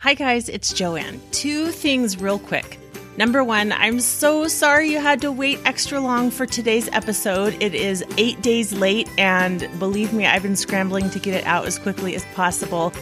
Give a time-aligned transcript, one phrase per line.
[0.00, 1.20] Hi, guys, it's Joanne.
[1.30, 2.78] Two things real quick.
[3.18, 7.54] Number one, I'm so sorry you had to wait extra long for today's episode.
[7.62, 11.66] It is eight days late, and believe me, I've been scrambling to get it out
[11.66, 12.94] as quickly as possible.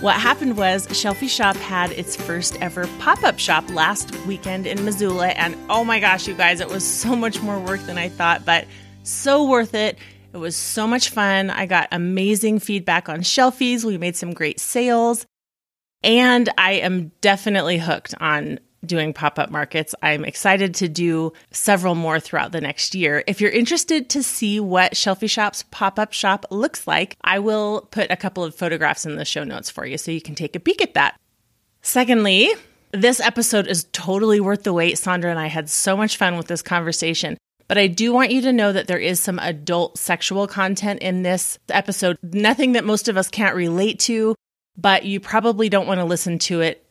[0.00, 4.84] What happened was Shelfie Shop had its first ever pop up shop last weekend in
[4.84, 8.08] Missoula, and oh my gosh, you guys, it was so much more work than I
[8.08, 8.66] thought, but
[9.04, 9.98] so worth it.
[10.32, 11.50] It was so much fun.
[11.50, 13.84] I got amazing feedback on Shelfies.
[13.84, 15.26] We made some great sales.
[16.04, 19.94] And I am definitely hooked on doing pop up markets.
[20.02, 23.24] I'm excited to do several more throughout the next year.
[23.26, 27.88] If you're interested to see what Shelfie Shop's pop up shop looks like, I will
[27.90, 30.54] put a couple of photographs in the show notes for you so you can take
[30.54, 31.18] a peek at that.
[31.80, 32.50] Secondly,
[32.92, 34.98] this episode is totally worth the wait.
[34.98, 37.38] Sandra and I had so much fun with this conversation.
[37.66, 41.22] But I do want you to know that there is some adult sexual content in
[41.22, 44.34] this episode, nothing that most of us can't relate to
[44.76, 46.84] but you probably don't want to listen to it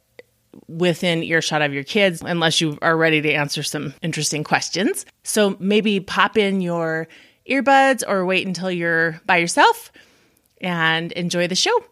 [0.68, 5.06] within earshot of your kids unless you are ready to answer some interesting questions.
[5.24, 7.08] So maybe pop in your
[7.50, 9.92] earbuds or wait until you're by yourself
[10.62, 11.84] and enjoy the show.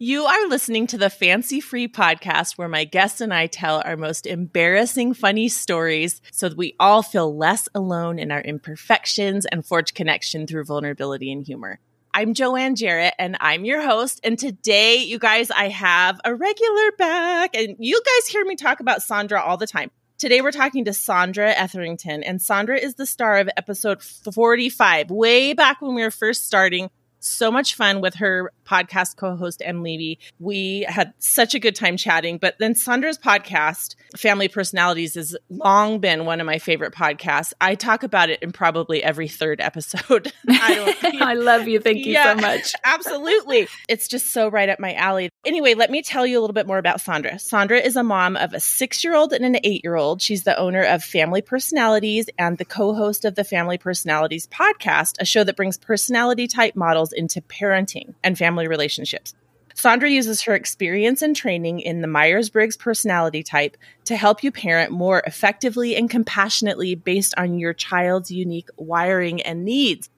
[0.00, 3.96] You are listening to the Fancy Free podcast where my guests and I tell our
[3.96, 9.66] most embarrassing, funny stories so that we all feel less alone in our imperfections and
[9.66, 11.80] forge connection through vulnerability and humor.
[12.12, 14.20] I'm Joanne Jarrett and I'm your host.
[14.24, 17.56] And today, you guys, I have a regular back.
[17.56, 19.90] And you guys hear me talk about Sandra all the time.
[20.18, 25.52] Today, we're talking to Sandra Etherington, and Sandra is the star of episode 45, way
[25.52, 30.18] back when we were first starting so much fun with her podcast co-host Em Levy.
[30.38, 32.38] We had such a good time chatting.
[32.38, 37.52] But then Sandra's podcast, Family Personalities, has long been one of my favorite podcasts.
[37.60, 40.32] I talk about it in probably every third episode.
[40.48, 41.80] I, I, love you.
[41.80, 42.74] Thank you yeah, so much.
[42.84, 43.68] absolutely.
[43.88, 45.30] It's just so right up my alley.
[45.44, 47.38] Anyway, let me tell you a little bit more about Sandra.
[47.38, 50.20] Sandra is a mom of a six-year-old and an eight-year-old.
[50.20, 55.24] She's the owner of Family Personalities and the co-host of the Family Personalities podcast, a
[55.24, 59.34] show that brings personality type models into parenting and family relationships.
[59.74, 63.76] Sandra uses her experience and training in the Myers Briggs personality type
[64.06, 69.64] to help you parent more effectively and compassionately based on your child's unique wiring and
[69.64, 70.10] needs.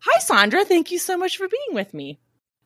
[0.00, 0.64] Hi, Sandra.
[0.64, 2.18] Thank you so much for being with me.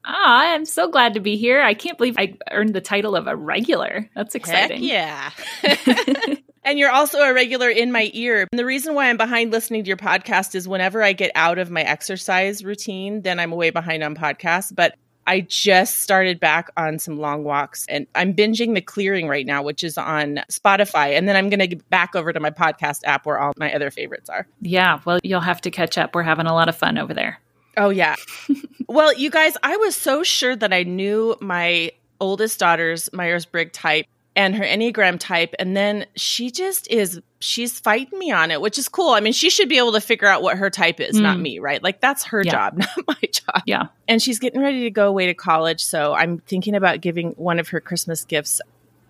[0.07, 1.61] Ah, I'm so glad to be here.
[1.61, 4.09] I can't believe I earned the title of a regular.
[4.17, 4.83] That's exciting.
[4.83, 6.35] Heck yeah.
[6.65, 8.47] and you're also a regular in my ear.
[8.51, 11.59] And the reason why I'm behind listening to your podcast is whenever I get out
[11.59, 14.75] of my exercise routine, then I'm way behind on podcasts.
[14.75, 14.97] But
[15.27, 19.63] I just started back on some long walks and I'm binging The Clearing right now,
[19.63, 21.17] which is on Spotify.
[21.17, 23.73] And then I'm going to get back over to my podcast app where all my
[23.73, 24.47] other favorites are.
[24.61, 25.01] Yeah.
[25.05, 26.15] Well, you'll have to catch up.
[26.15, 27.41] We're having a lot of fun over there.
[27.77, 28.17] Oh, yeah.
[28.89, 33.73] well, you guys, I was so sure that I knew my oldest daughter's Myers Briggs
[33.73, 35.55] type and her Enneagram type.
[35.59, 39.11] And then she just is, she's fighting me on it, which is cool.
[39.11, 41.23] I mean, she should be able to figure out what her type is, mm.
[41.23, 41.83] not me, right?
[41.83, 42.53] Like that's her yeah.
[42.53, 43.63] job, not my job.
[43.67, 43.89] Yeah.
[44.09, 45.85] And she's getting ready to go away to college.
[45.85, 48.61] So I'm thinking about giving one of her Christmas gifts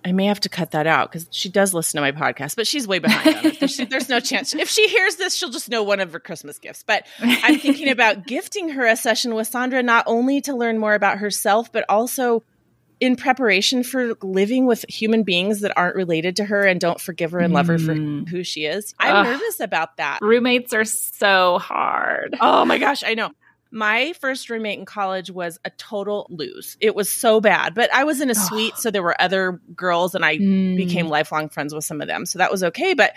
[0.05, 2.67] I may have to cut that out because she does listen to my podcast, but
[2.67, 3.61] she's way behind on it.
[3.61, 4.55] There's, there's, no chance.
[4.55, 6.83] If she hears this, she'll just know one of her Christmas gifts.
[6.85, 10.95] But I'm thinking about gifting her a session with Sandra, not only to learn more
[10.95, 12.43] about herself, but also
[13.03, 17.33] in preparation for living with human beings that aren't related to her and don't forgive
[17.33, 18.29] her and love her for mm.
[18.29, 18.95] who she is.
[18.97, 19.27] I'm Ugh.
[19.27, 20.21] nervous about that.
[20.23, 22.37] Roommates are so hard.
[22.41, 23.33] Oh my gosh, I know.
[23.73, 26.77] My first roommate in college was a total lose.
[26.79, 30.15] It was so bad, but I was in a suite, so there were other girls,
[30.15, 30.77] and I mm.
[30.77, 32.25] became lifelong friends with some of them.
[32.25, 32.95] So that was okay.
[32.95, 33.15] But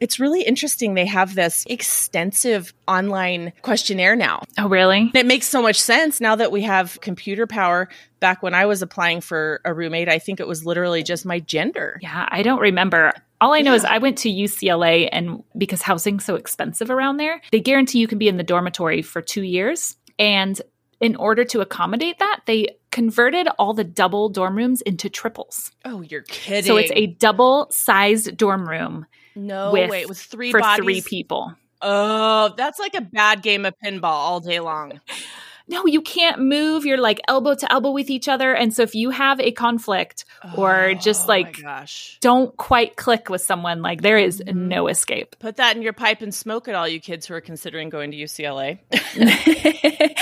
[0.00, 0.94] it's really interesting.
[0.94, 4.42] They have this extensive online questionnaire now.
[4.58, 5.10] Oh, really?
[5.14, 7.88] It makes so much sense now that we have computer power.
[8.20, 11.40] Back when I was applying for a roommate, I think it was literally just my
[11.40, 11.98] gender.
[12.02, 13.12] Yeah, I don't remember.
[13.40, 13.76] All I know yeah.
[13.76, 18.08] is I went to UCLA and because housing's so expensive around there, they guarantee you
[18.08, 20.60] can be in the dormitory for 2 years and
[21.00, 25.70] in order to accommodate that, they converted all the double dorm rooms into triples.
[25.84, 26.64] Oh, you're kidding.
[26.64, 29.06] So it's a double sized dorm room.
[29.34, 30.84] No, with, wait, with three for bodies?
[30.84, 31.54] three people.
[31.80, 35.00] Oh, that's like a bad game of pinball all day long
[35.68, 36.86] no, you can't move.
[36.86, 38.54] You're like elbow to elbow with each other.
[38.54, 40.24] And so if you have a conflict
[40.56, 41.62] or just oh like
[42.20, 44.68] don't quite click with someone, like there is mm-hmm.
[44.68, 45.36] no escape.
[45.38, 48.10] Put that in your pipe and smoke it, all you kids who are considering going
[48.12, 48.78] to UCLA.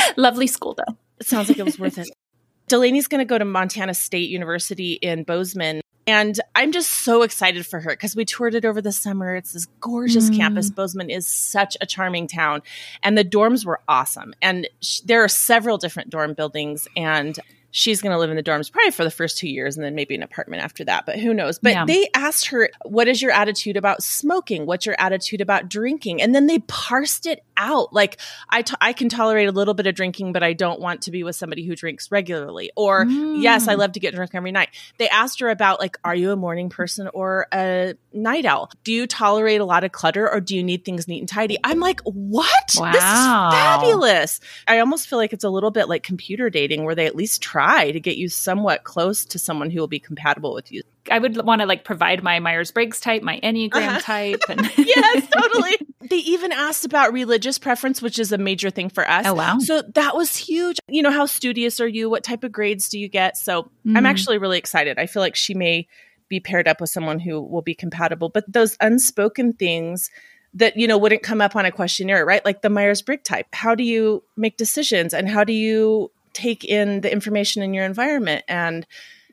[0.17, 0.97] Lovely school though.
[1.21, 2.09] It sounds like it was worth it.
[2.69, 7.67] Delaney's going to go to Montana State University in Bozeman and I'm just so excited
[7.67, 9.35] for her because we toured it over the summer.
[9.35, 10.37] It's this gorgeous mm.
[10.37, 10.71] campus.
[10.71, 12.63] Bozeman is such a charming town,
[13.03, 14.35] and the dorms were awesome.
[14.41, 17.39] And sh- there are several different dorm buildings, and
[17.79, 19.95] she's going to live in the dorms probably for the first two years and then
[19.95, 21.59] maybe an apartment after that, but who knows?
[21.59, 21.85] But Yeah.
[21.85, 24.65] they asked her, What is your attitude about smoking?
[24.65, 26.23] What's your attitude about drinking?
[26.23, 27.93] And then they parsed it out.
[27.93, 28.17] Like,
[28.49, 31.11] I, t- I can tolerate a little bit of drinking, but I don't want to
[31.11, 32.71] be with somebody who drinks regularly.
[32.77, 33.43] Or, Mm.
[33.43, 34.71] yes, I love to get drunk every night.
[34.97, 38.71] They asked her about, like, are you a morning person or a night owl?
[38.85, 41.59] Do you tolerate a lot of clutter or do you need things neat and tidy?
[41.63, 42.49] I'm like, What?
[42.69, 43.51] This is Wow.
[43.53, 44.41] fabulous.
[44.67, 47.43] I almost feel like it's a little bit like computer dating where they at least
[47.43, 50.83] try to get you somewhat close to someone who will be compatible with you.
[51.11, 54.01] I would want to like provide my Myers Briggs type, my Enneagram Uh-huh.
[54.01, 54.41] type.
[54.49, 55.77] And yes, totally.
[56.09, 59.27] They even asked about religious preference, which is a major thing for us.
[59.27, 59.59] Oh, wow.
[59.59, 60.79] So that was huge.
[60.87, 62.09] You know, how studious are you?
[62.09, 63.37] What type of grades do you get?
[63.37, 64.09] So I'm Mhm.
[64.09, 64.99] actually really excited.
[65.01, 65.89] I feel like she may
[66.29, 70.11] be paired up with someone who will be compatible, but those unspoken things
[70.55, 72.45] that you know wouldn't come up on a questionnaire, right?
[72.45, 73.47] Like the Myers-Briggs type.
[73.53, 77.85] How do you make decisions and how do you take in the information in your
[77.85, 78.87] environment and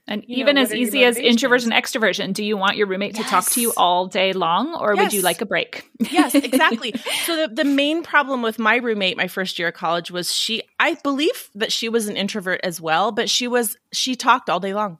[0.05, 3.23] And You know, even as easy as introversion, extroversion, do you want your roommate to
[3.23, 5.89] talk to you all day long or would you like a break?
[6.11, 6.93] yes, exactly.
[7.25, 10.61] so the, the main problem with my roommate my first year of college was she
[10.77, 14.59] I believe that she was an introvert as well, but she was she talked all
[14.59, 14.97] day long.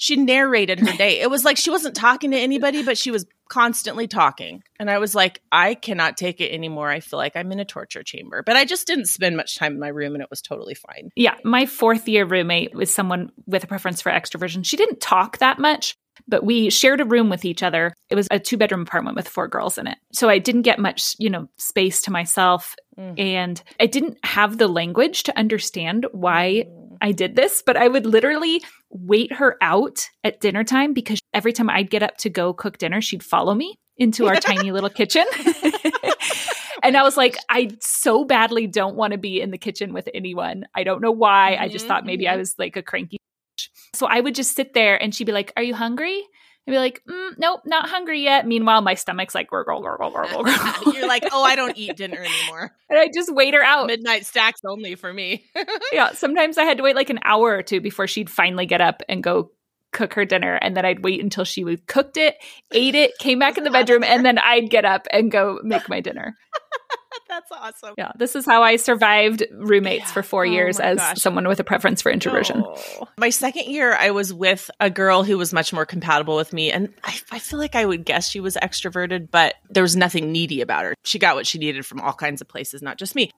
[0.00, 1.20] She narrated her day.
[1.20, 4.62] It was like she wasn't talking to anybody, but she was constantly talking.
[4.78, 6.88] And I was like, I cannot take it anymore.
[6.88, 8.42] I feel like I'm in a torture chamber.
[8.42, 11.10] But I just didn't spend much time in my room and it was totally fine.
[11.16, 14.64] Yeah, my fourth year roommate was someone with a preference for extroversion.
[14.64, 17.92] She didn't talk that much, but we shared a room with each other.
[18.08, 19.98] It was a two bedroom apartment with four girls in it.
[20.14, 22.74] So I didn't get much, you know, space to myself.
[22.98, 23.20] Mm.
[23.20, 26.64] And I didn't have the language to understand why
[27.00, 31.52] I did this, but I would literally wait her out at dinner time because every
[31.52, 34.90] time I'd get up to go cook dinner, she'd follow me into our tiny little
[34.90, 35.24] kitchen.
[36.82, 40.08] and I was like, I so badly don't want to be in the kitchen with
[40.12, 40.64] anyone.
[40.74, 41.56] I don't know why.
[41.56, 42.38] I just thought maybe I mhm.
[42.38, 43.18] was like a cranky.
[43.18, 43.68] bitch.
[43.94, 46.22] So I would just sit there and she'd be like, Are you hungry?
[46.70, 48.46] Be like, mm, Nope, not hungry yet.
[48.46, 50.94] Meanwhile, my stomach's like, gurgle, gurgle, gurgle, gurgle.
[50.94, 52.70] You're like, oh, I don't eat dinner anymore.
[52.88, 53.86] and I just wait her out.
[53.86, 55.44] Midnight stacks only for me.
[55.92, 58.80] yeah, sometimes I had to wait like an hour or two before she'd finally get
[58.80, 59.50] up and go
[59.92, 60.54] cook her dinner.
[60.56, 62.36] And then I'd wait until she would cooked it,
[62.72, 65.06] ate it, came back in the Was out of bedroom, and then I'd get up
[65.12, 66.36] and go make my dinner.
[67.28, 67.94] That's awesome.
[67.96, 70.12] Yeah, this is how I survived roommates Yeah.
[70.12, 71.18] for four Oh years as gosh.
[71.18, 72.62] someone with a preference for introversion.
[72.66, 73.08] Oh.
[73.18, 76.72] My second year, I was with a girl who was much more compatible with me.
[76.72, 80.32] And I, I feel like I would guess she was extroverted, but there was nothing
[80.32, 80.94] needy about her.
[81.04, 83.30] She got what she needed from all kinds of places, not just me.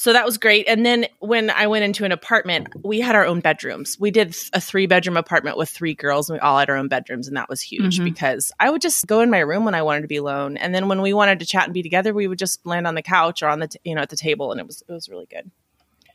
[0.00, 0.68] So that was great.
[0.68, 3.96] And then when I went into an apartment, we had our own bedrooms.
[3.98, 6.86] We did a three bedroom apartment with three girls, and we all had our own
[6.86, 7.26] bedrooms.
[7.26, 8.04] And that was huge Mhm.
[8.04, 10.56] because I would just go in my room when I wanted to be alone.
[10.56, 12.94] And then when we wanted to chat and be together, we would just land on
[12.94, 14.52] the couch or on the, t- you know, at the table.
[14.52, 15.50] And it was, it was really good.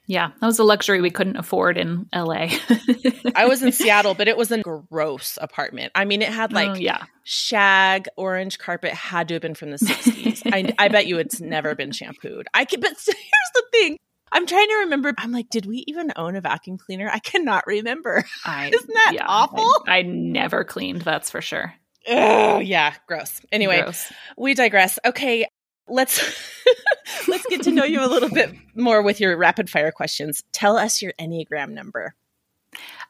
[0.05, 2.49] Yeah, that was a luxury we couldn't afford in LA.
[3.35, 5.93] I was in Seattle, but it was a gross apartment.
[5.95, 7.03] I mean, it had oh, like Oh, yeah.
[7.23, 10.41] shag orange carpet had to have been from the 60s.
[10.51, 12.47] I, I bet you it's never been shampooed.
[12.53, 13.05] I can, but here's
[13.53, 13.97] the thing.
[14.31, 15.13] I'm trying to remember.
[15.17, 17.09] I'm like, did we even own a vacuum cleaner?
[17.09, 18.25] I cannot remember.
[18.43, 19.69] I, Isn't that yeah, awful?
[19.87, 21.73] I, I never cleaned, that's for sure.
[22.09, 23.39] Oh, yeah, gross.
[23.53, 24.11] Anyway, Gross.
[24.37, 24.99] we digress.
[25.05, 25.45] Okay,
[25.87, 26.19] let's
[27.27, 30.43] let's get to know you a little bit more with your rapid fire questions.
[30.51, 32.15] Tell us your Enneagram number.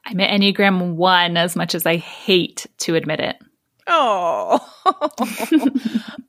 [0.06, 3.38] I'm an Enneagram one as much as I hate to admit it.
[3.88, 4.60] Oh,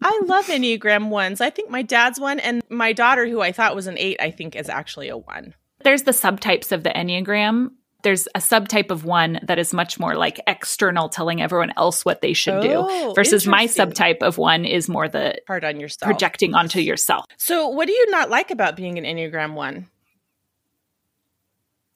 [0.02, 1.40] I love Enneagram ones.
[1.40, 4.30] I think my dad's one, and my daughter, who I thought was an eight, I
[4.30, 5.54] think is actually a one.
[5.82, 7.70] There's the subtypes of the Enneagram.
[8.04, 12.20] There's a subtype of one that is much more like external, telling everyone else what
[12.20, 16.08] they should Oh, do, versus my subtype of one is more the Hard on yourself.
[16.08, 17.24] projecting onto yourself.
[17.38, 19.88] So, what do you not like about being an Enneagram one?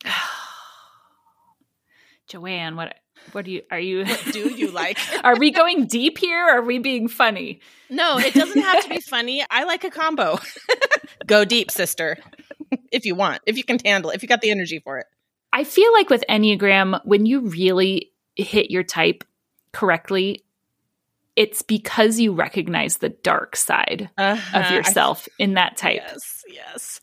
[2.28, 2.94] Joanne, what
[3.32, 4.98] what do you are you What do you like?
[5.24, 7.60] are we going deep here or are we being funny?
[7.90, 9.44] no, it doesn't have to be funny.
[9.50, 10.38] I like a combo.
[11.26, 12.16] Go deep, sister,
[12.92, 15.06] if you want, if you can handle it, if you got the energy for it.
[15.58, 19.24] I feel like with Enneagram, when you really hit your type
[19.72, 20.44] correctly,
[21.34, 24.58] it's because you recognize the dark side Uh-huh.
[24.60, 25.96] of yourself in that type.
[26.06, 27.00] yes, yes.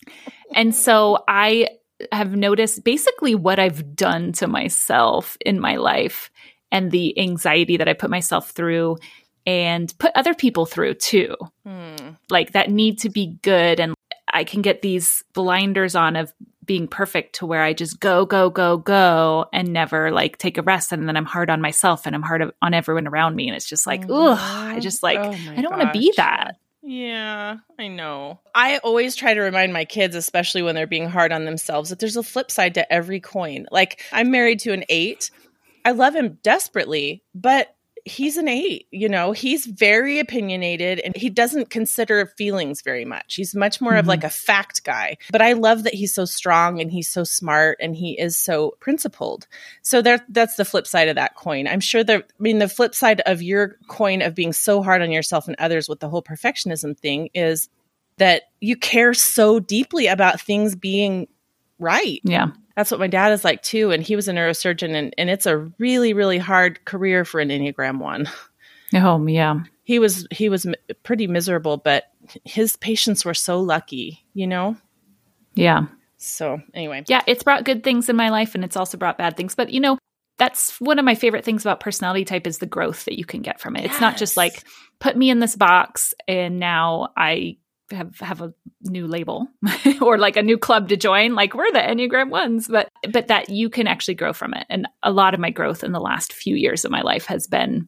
[0.53, 1.67] And so I
[2.13, 6.31] have noticed basically what I've done to myself in my life
[6.71, 8.97] and the anxiety that I put myself through
[9.45, 11.35] and put other people through too.
[11.65, 11.95] Hmm.
[12.29, 13.79] Like that need to be good.
[13.81, 13.95] And
[14.33, 16.33] I can get these blinders on of
[16.65, 20.61] being perfect to where I just go, go, go, go and never like take a
[20.61, 20.91] rest.
[20.91, 23.47] And then I'm hard on myself and I'm hard on everyone around me.
[23.47, 24.11] And it's just like, mm-hmm.
[24.11, 26.57] ugh, I just like, Oh I don't want to be that.
[26.87, 28.39] Yeah, I know.
[28.53, 31.97] I always try to remind my kids, especially when they're being hard on themselves, that
[31.97, 33.65] there's a flip side to every coin.
[33.71, 35.31] Like, I'm married to an eight.
[35.83, 37.74] I love him desperately, but
[38.05, 43.33] he's an eight, you know, he's very opinionated and he doesn't consider feelings very much.
[43.33, 43.99] He's much more mm-hmm.
[43.99, 45.17] of like a fact guy.
[45.31, 48.75] But I love that he's so strong and he's so smart and he is so
[48.79, 49.47] principled.
[49.81, 51.67] So there that's the flip side of that coin.
[51.67, 55.01] I'm sure that I mean the flip side of your coin of being so hard
[55.01, 57.69] on yourself and others with the whole perfectionism thing is
[58.17, 61.27] that you care so deeply about things being
[61.79, 62.21] right.
[62.23, 63.91] Yeah that's what my dad is like too.
[63.91, 67.49] And he was a neurosurgeon, and, and it's a really, really hard career for an
[67.49, 68.29] Enneagram one.
[68.93, 69.61] Oh, yeah.
[69.83, 70.65] He was he was
[71.03, 72.05] pretty miserable, but
[72.43, 74.77] his patients were so lucky, you know.
[75.53, 75.87] Yeah.
[76.17, 79.37] So anyway, yeah, it's brought good things in my life, and it's also brought bad
[79.37, 79.53] things.
[79.53, 79.97] But you know,
[80.37, 83.41] that's one of my favorite things about personality type is the growth that you can
[83.41, 83.83] get from it.
[83.83, 83.91] Yes.
[83.91, 84.63] It's not just like
[84.99, 87.57] put me in this box and now I
[87.91, 89.47] have have a new label
[90.01, 93.49] or like a new club to join like we're the enneagram ones but but that
[93.49, 96.33] you can actually grow from it and a lot of my growth in the last
[96.33, 97.87] few years of my life has been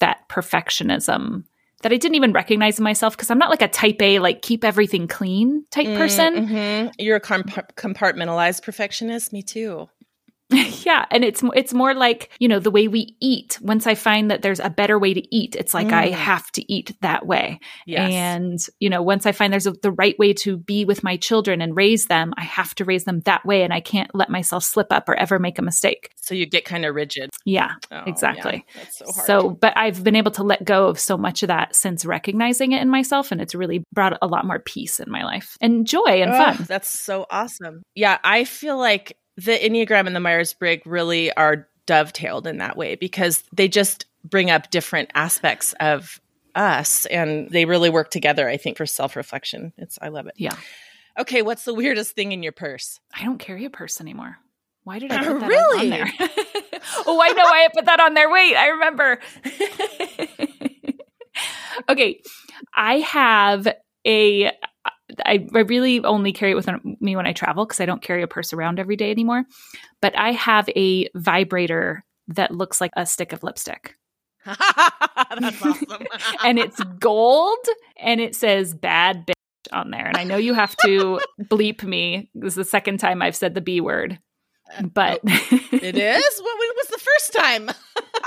[0.00, 1.44] that perfectionism
[1.84, 4.40] that I didn't even recognize in myself because I'm not like a type A, like
[4.40, 6.48] keep everything clean type mm, person.
[6.48, 6.88] Mm-hmm.
[6.98, 9.34] You're a comp- compartmentalized perfectionist.
[9.34, 9.86] Me too.
[10.84, 13.58] yeah, and it's it's more like, you know, the way we eat.
[13.60, 15.92] Once I find that there's a better way to eat, it's like mm.
[15.92, 17.60] I have to eat that way.
[17.86, 18.12] Yes.
[18.12, 21.16] And, you know, once I find there's a, the right way to be with my
[21.16, 24.30] children and raise them, I have to raise them that way and I can't let
[24.30, 26.10] myself slip up or ever make a mistake.
[26.16, 27.30] So you get kind of rigid.
[27.44, 28.64] Yeah, oh, exactly.
[28.66, 28.82] Yeah.
[28.82, 29.26] That's so hard.
[29.26, 32.72] So, but I've been able to let go of so much of that since recognizing
[32.72, 35.86] it in myself and it's really brought a lot more peace in my life and
[35.86, 36.64] joy and oh, fun.
[36.68, 37.82] That's so awesome.
[37.94, 42.76] Yeah, I feel like the Enneagram and the Myers Briggs really are dovetailed in that
[42.76, 46.20] way because they just bring up different aspects of
[46.54, 49.72] us and they really work together, I think, for self reflection.
[49.76, 50.34] It's, I love it.
[50.36, 50.56] Yeah.
[51.18, 51.42] Okay.
[51.42, 53.00] What's the weirdest thing in your purse?
[53.12, 54.38] I don't carry a purse anymore.
[54.84, 55.80] Why did I put that really?
[55.80, 56.12] on there?
[57.06, 58.30] oh, I know why I put that on there.
[58.30, 59.18] Wait, I remember.
[61.88, 62.20] okay.
[62.74, 63.68] I have
[64.06, 64.52] a
[65.24, 66.68] I, I really only carry it with
[67.00, 69.44] me when I travel because I don't carry a purse around every day anymore.
[70.00, 73.94] But I have a vibrator that looks like a stick of lipstick.
[74.44, 76.06] That's awesome.
[76.44, 77.64] and it's gold
[77.98, 79.34] and it says bad bitch
[79.72, 80.06] on there.
[80.06, 82.30] And I know you have to bleep me.
[82.34, 84.18] This is the second time I've said the B word.
[84.76, 86.40] Uh, but oh, it is?
[86.40, 87.70] What was the first time?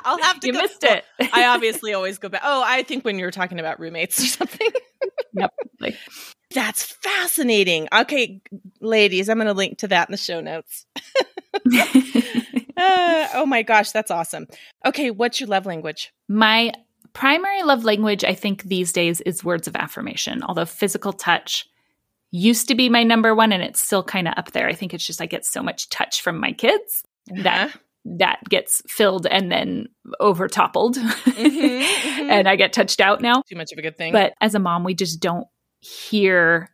[0.03, 0.61] I'll have to You go.
[0.61, 1.03] missed it.
[1.33, 2.41] I obviously always go back.
[2.43, 4.69] Oh, I think when you were talking about roommates or something.
[5.33, 5.53] yep.
[5.79, 5.95] Like,
[6.53, 7.87] that's fascinating.
[7.93, 8.41] Okay,
[8.81, 10.85] ladies, I'm going to link to that in the show notes.
[12.77, 14.47] uh, oh my gosh, that's awesome.
[14.85, 16.13] Okay, what's your love language?
[16.27, 16.73] My
[17.13, 21.67] primary love language, I think, these days is words of affirmation, although physical touch
[22.31, 24.67] used to be my number one and it's still kind of up there.
[24.67, 27.43] I think it's just I get so much touch from my kids uh-huh.
[27.43, 27.79] that
[28.19, 29.87] that gets filled and then
[30.19, 32.29] over toppled mm-hmm, mm-hmm.
[32.29, 33.41] and I get touched out now.
[33.49, 34.13] Too much of a good thing.
[34.13, 35.47] But as a mom, we just don't
[35.79, 36.69] hear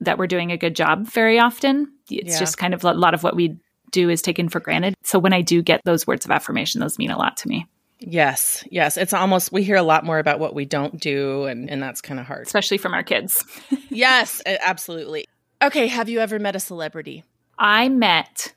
[0.00, 1.92] that we're doing a good job very often.
[2.10, 2.38] It's yeah.
[2.38, 3.58] just kind of a lot of what we
[3.90, 4.94] do is taken for granted.
[5.02, 7.66] So when I do get those words of affirmation, those mean a lot to me.
[7.98, 8.96] Yes, yes.
[8.96, 12.02] It's almost, we hear a lot more about what we don't do, and, and that's
[12.02, 12.46] kind of hard.
[12.46, 13.42] Especially from our kids.
[13.88, 15.26] yes, absolutely.
[15.62, 17.24] Okay, have you ever met a celebrity?
[17.58, 18.54] I met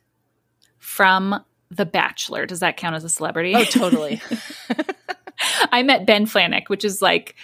[0.77, 2.45] from The Bachelor.
[2.45, 3.55] Does that count as a celebrity?
[3.55, 4.21] Oh, totally.
[5.71, 7.35] I met Ben Flajnik, which is like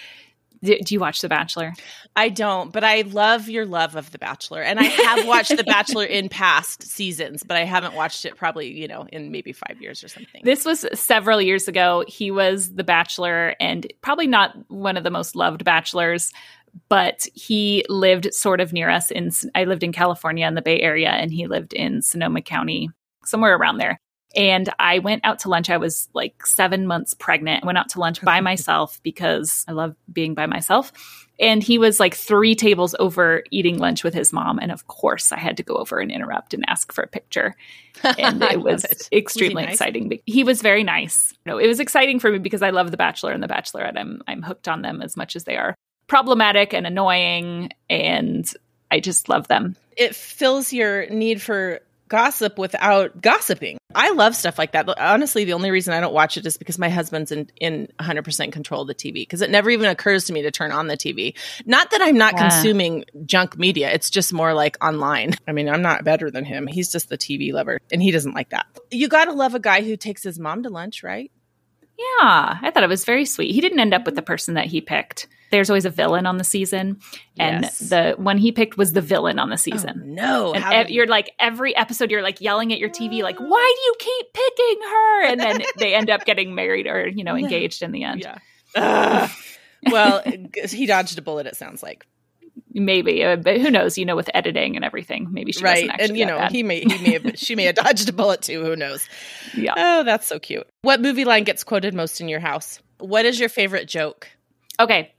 [0.65, 1.73] do, do you watch The Bachelor?
[2.15, 4.61] I don't, but I love your love of The Bachelor.
[4.61, 8.71] And I have watched The Bachelor in past seasons, but I haven't watched it probably,
[8.71, 10.41] you know, in maybe five years or something.
[10.43, 12.03] This was several years ago.
[12.07, 16.33] He was The Bachelor and probably not one of the most loved bachelors,
[16.89, 20.81] but he lived sort of near us in I lived in California in the Bay
[20.81, 22.89] Area and he lived in Sonoma County,
[23.23, 23.99] somewhere around there.
[24.35, 25.69] And I went out to lunch.
[25.69, 27.63] I was like seven months pregnant.
[27.63, 30.91] I went out to lunch by myself because I love being by myself.
[31.39, 34.57] And he was like three tables over eating lunch with his mom.
[34.59, 37.55] And of course, I had to go over and interrupt and ask for a picture.
[38.17, 39.09] And it was it.
[39.11, 39.73] extremely was he nice?
[39.73, 40.19] exciting.
[40.25, 41.33] He was very nice.
[41.45, 43.97] You know, it was exciting for me because I love The Bachelor and The Bachelorette.
[43.97, 45.75] I'm, I'm hooked on them as much as they are
[46.07, 47.71] problematic and annoying.
[47.89, 48.49] And
[48.89, 49.75] I just love them.
[49.97, 53.77] It fills your need for gossip without gossiping.
[53.93, 54.85] I love stuff like that.
[54.85, 57.87] But honestly, the only reason I don't watch it is because my husband's in, in
[57.99, 60.87] 100% control of the TV because it never even occurs to me to turn on
[60.87, 61.37] the TV.
[61.65, 62.49] Not that I'm not yeah.
[62.49, 63.91] consuming junk media.
[63.91, 65.33] It's just more like online.
[65.47, 66.67] I mean, I'm not better than him.
[66.67, 68.65] He's just the TV lover and he doesn't like that.
[68.91, 71.31] You got to love a guy who takes his mom to lunch, right?
[71.97, 73.53] Yeah, I thought it was very sweet.
[73.53, 74.25] He didn't end up with the mm.
[74.27, 75.27] person that he picked.
[75.51, 76.99] There's always a villain on the season,
[77.39, 77.79] and Yes.
[77.79, 80.15] the one he picked was the villain on the Oh, season.
[80.15, 80.53] no.
[80.53, 83.81] And ev- you're like every episode, you're like yelling at your TV, like, "Why do
[83.85, 87.81] you keep picking her?" And then they end up getting married or you know engaged
[87.83, 88.21] in the end.
[88.21, 88.37] yeah.
[88.75, 89.29] Ugh.
[89.91, 90.21] well,
[90.69, 92.05] he dodged a bullet, it sounds like.
[92.77, 93.97] Maybe, uh, but who knows?
[93.97, 95.89] You know, with editing and everything, maybe she right.
[95.97, 96.51] And, you know, bad.
[96.51, 98.65] he may, he may have, she may have dodged a bullet too.
[98.65, 99.07] Who knows?
[99.55, 99.73] yeah.
[99.77, 100.67] Oh, that's so cute.
[100.81, 102.81] What movie line gets quoted most in your house?
[102.99, 104.27] What is your favorite joke?
[104.77, 105.13] Okay.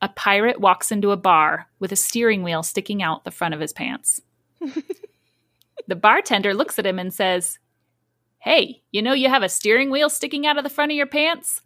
[0.00, 3.60] A pirate walks into a bar with a steering wheel sticking out the front of
[3.60, 4.20] his pants.
[5.88, 7.58] the bartender looks at him and says,
[8.38, 11.06] Hey, you know you have a steering wheel sticking out of the front of your
[11.06, 11.62] pants?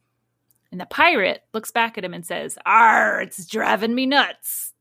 [0.72, 4.72] And the pirate looks back at him and says, Arr, it's driving me nuts.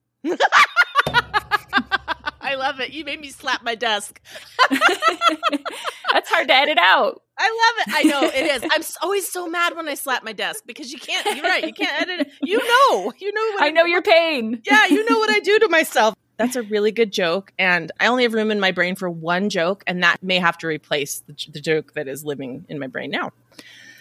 [2.41, 2.91] I love it.
[2.91, 4.21] You made me slap my desk.
[4.69, 7.21] That's hard to edit out.
[7.37, 7.93] I love it.
[7.95, 8.69] I know it is.
[8.71, 11.35] I'm always so mad when I slap my desk because you can't.
[11.35, 11.65] You're right.
[11.65, 12.33] You can't edit it.
[12.41, 13.11] You know.
[13.17, 13.41] You know.
[13.55, 14.61] What I know your pain.
[14.65, 16.15] Yeah, you know what I do to myself.
[16.37, 19.49] That's a really good joke, and I only have room in my brain for one
[19.49, 22.87] joke, and that may have to replace the, the joke that is living in my
[22.87, 23.31] brain now.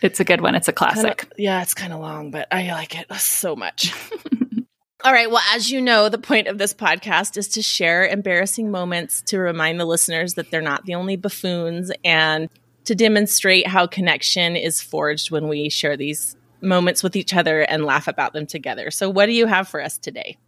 [0.02, 0.56] It's a good one.
[0.56, 1.32] It's a Kinda- classic.
[1.38, 3.94] yeah, it's kind of long, but I like it so much.
[5.04, 5.30] All right.
[5.30, 9.38] Well, as you know, the point of this podcast is to share embarrassing moments to
[9.38, 12.48] remind the listeners that they're not the only buffoons and
[12.84, 17.84] to demonstrate how connection is forged when we share these moments with each other and
[17.84, 18.90] laugh about them together.
[18.90, 20.38] So, what do you have for us today?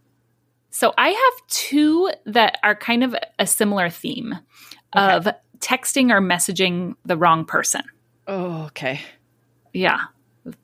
[0.69, 4.35] So I have two that are kind of a similar theme
[4.95, 5.13] Okay.
[5.15, 5.27] of
[5.59, 7.81] texting or messaging the wrong person.
[8.27, 9.01] Oh, okay.
[9.73, 10.01] Yeah.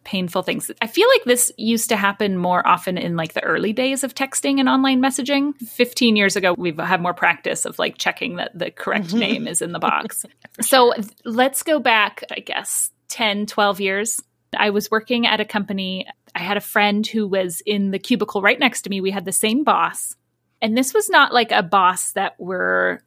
[0.04, 0.72] Painful things.
[0.82, 4.16] I feel like this used to happen more often in like the early days of
[4.16, 5.56] texting and online messaging.
[5.58, 9.62] 15 years ago, we've had more practice of like checking that the correct name is
[9.62, 10.26] in the box.
[10.62, 14.22] so th- let's go back, I guess, 10, 12 years.
[14.58, 16.08] I was working at a company.
[16.36, 19.02] I had a friend who was in the cubicle right next to me.
[19.02, 20.16] We had the same boss.
[20.62, 23.00] And this was not like a boss that we're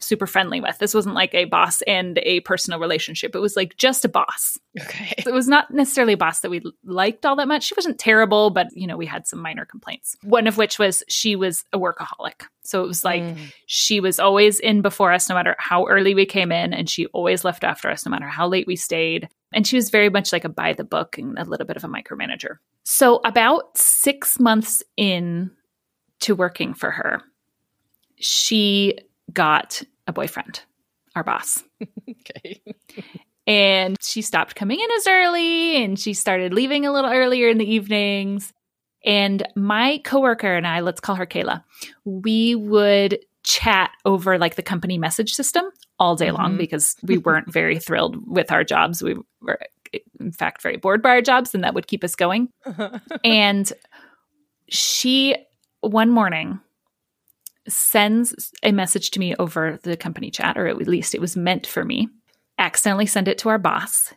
[0.00, 0.78] super friendly with.
[0.78, 3.34] This wasn't like a boss and a personal relationship.
[3.34, 5.12] It was like just a boss Okay.
[5.18, 7.64] it was not necessarily a boss that we liked all that much.
[7.64, 10.16] She wasn't terrible, but you know, we had some minor complaints.
[10.22, 12.42] One of which was she was a workaholic.
[12.62, 13.38] So it was like Mm.
[13.66, 17.06] she was always in before us no matter how early we came in and she
[17.06, 19.28] always left after us no matter how late we stayed.
[19.52, 21.82] And she was very much like a by the book and a little bit of
[21.84, 22.58] a micromanager.
[22.84, 25.50] So about 6 months in
[26.20, 27.22] to working for her,
[28.16, 28.98] she
[29.32, 30.62] got a boyfriend,
[31.14, 31.62] our boss
[32.10, 32.60] Okay.
[33.46, 37.58] and she stopped coming in as early and she started leaving a little earlier in
[37.58, 38.52] the evenings
[39.04, 41.62] and my coworker and I let's call her Kayla
[42.04, 45.64] we would chat over like the company message system
[45.98, 46.58] all day long Mhm.
[46.58, 49.58] because we weren't very thrilled with our jobs we were
[50.20, 52.48] in fact very bored by our jobs and that would keep us going
[53.24, 53.72] and
[54.68, 55.34] she
[55.80, 56.60] one morning
[57.68, 61.66] sends a message to me over the company chat or at least it was meant
[61.66, 62.08] for me.
[62.58, 64.12] Accidentally send it to our boss.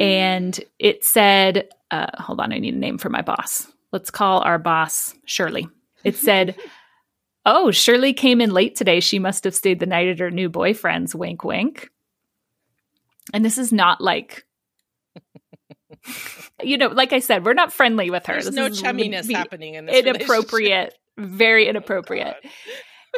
[0.00, 3.66] And it said uh, hold on i need a name for my boss.
[3.92, 5.68] Let's call our boss shirley.
[6.04, 6.56] It said
[7.44, 9.00] oh shirley came in late today.
[9.00, 11.14] She must have stayed the night at her new boyfriend's.
[11.14, 11.90] Wink wink.
[13.34, 14.44] And this is not like
[16.62, 18.34] you know like i said we're not friendly with her.
[18.34, 19.96] There's This no chumminess happening in this.
[20.04, 22.36] inappropriate very inappropriate.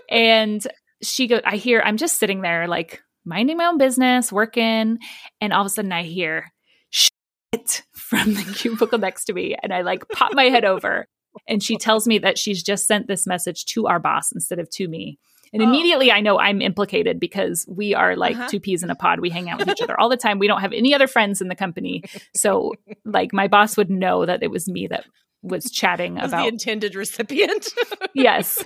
[0.09, 0.67] And
[1.03, 4.97] she goes i hear i'm just sitting there like minding my own business working
[5.41, 6.51] and all of a sudden i hear
[6.89, 11.07] shit from the cubicle next to me and i like pop my head over
[11.47, 14.71] and she tells me that she's just sent this message to our boss instead of
[14.71, 15.19] to me.
[15.53, 15.67] And Oh.
[15.67, 18.49] immediately i know i'm implicated because we are like Uh-huh.
[18.49, 19.21] two peas in a pod.
[19.21, 20.39] We hang out with each other all the time.
[20.39, 22.03] We don't have any other friends in the company.
[22.35, 25.05] So like my boss would know that it was me that
[25.45, 27.69] was chatting Was the about intended recipient.
[28.15, 28.65] yes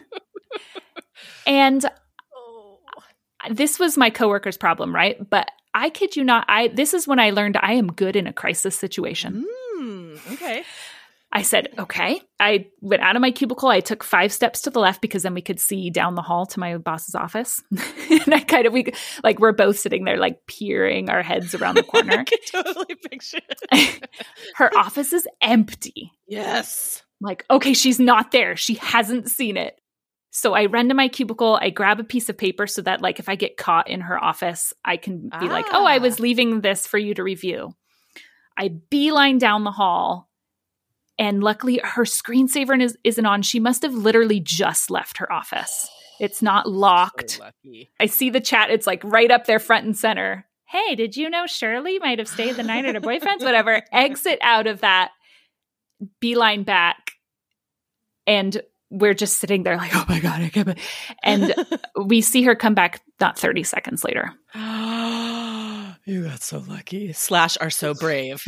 [1.46, 1.84] and
[2.36, 2.78] oh.
[3.50, 5.18] this was my coworker's problem, right?
[5.28, 8.26] But I kid you not, I this is when I learned I am good in
[8.26, 9.46] a crisis situation.
[9.76, 10.64] Mm, okay.
[11.30, 13.68] I said, "Okay." I went out of my cubicle.
[13.68, 16.46] I took 5 steps to the left because then we could see down the hall
[16.46, 17.62] to my boss's office.
[18.10, 21.74] and I kind of we like we're both sitting there like peering our heads around
[21.76, 22.20] the corner.
[22.20, 23.40] I can totally picture
[23.72, 24.08] it.
[24.56, 26.12] Her office is empty.
[26.26, 27.02] Yes.
[27.20, 28.56] like, okay, she's not there.
[28.56, 29.78] She hasn't seen it.
[30.30, 33.18] So I run to my cubicle, I grab a piece of paper so that like
[33.18, 36.22] if I get caught in her office, I can be like, "Oh, I was Ah.
[36.22, 37.74] leaving this for you to review."
[38.56, 40.27] I beeline down the hall
[41.18, 43.42] and luckily her screensaver is, isn't on.
[43.42, 45.88] She must have literally just left her office.
[46.20, 47.30] It's not locked.
[47.30, 47.50] So.
[48.00, 50.46] I see the chat, it's like right up there front and center.
[50.66, 53.44] hey, did you know Shirley might have stayed the night at her boyfriend's?
[53.44, 53.82] Whatever.
[53.92, 55.10] Exit out of that,
[56.20, 57.12] beeline back,
[58.26, 60.66] and we're just sitting there like, oh my God, I can't.
[60.66, 60.82] be-"
[61.22, 61.54] And
[62.04, 64.32] we see her come back not 30 seconds later.
[66.08, 67.12] you got so lucky.
[67.12, 68.40] Slash are so brave.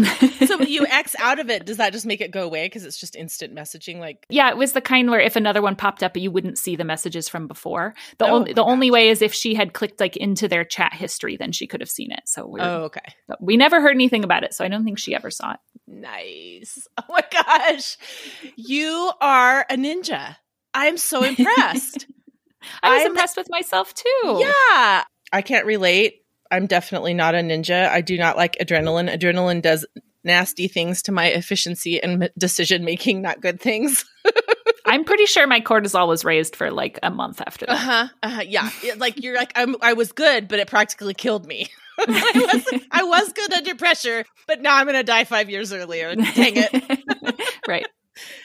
[0.47, 1.67] so you X out of it.
[1.67, 3.99] Does that just make it go away because it's just instant messaging?
[4.01, 6.75] Like, Yeah, it was the kind where if another one popped up, you wouldn't see
[6.77, 7.95] the messages from before.
[8.19, 10.65] The, Oh, only, the my only way is if she had clicked like into their
[10.65, 12.23] chat history, then she could have seen it.
[12.27, 13.15] So we, oh, okay.
[13.29, 14.55] but we never heard anything about it.
[14.55, 15.61] So I don't think she ever saw it.
[15.87, 16.87] Nice.
[16.99, 17.97] Oh my gosh.
[18.57, 20.37] You are a ninja.
[20.73, 22.07] I'm so impressed.
[22.83, 24.41] I was I'm- impressed with myself too.
[24.41, 25.05] yeah.
[25.33, 26.23] I can't relate.
[26.51, 27.89] I'm definitely not a ninja.
[27.89, 29.13] I do not like adrenaline.
[29.15, 29.87] Adrenaline does
[30.25, 34.05] nasty things to my efficiency and decision making, not good things.
[34.87, 37.77] I'm pretty sure my cortisol was raised for like a month after that.
[37.77, 38.09] huh.
[38.23, 38.43] Uh-huh.
[38.47, 38.71] Yeah.
[38.83, 39.77] It- like you're like I'm.
[39.83, 41.69] I was good, but it practically killed me.
[41.99, 42.81] I was.
[42.91, 46.15] I was good under pressure, but now I'm gonna die five years earlier.
[46.17, 47.41] Dang it.
[47.69, 47.87] right.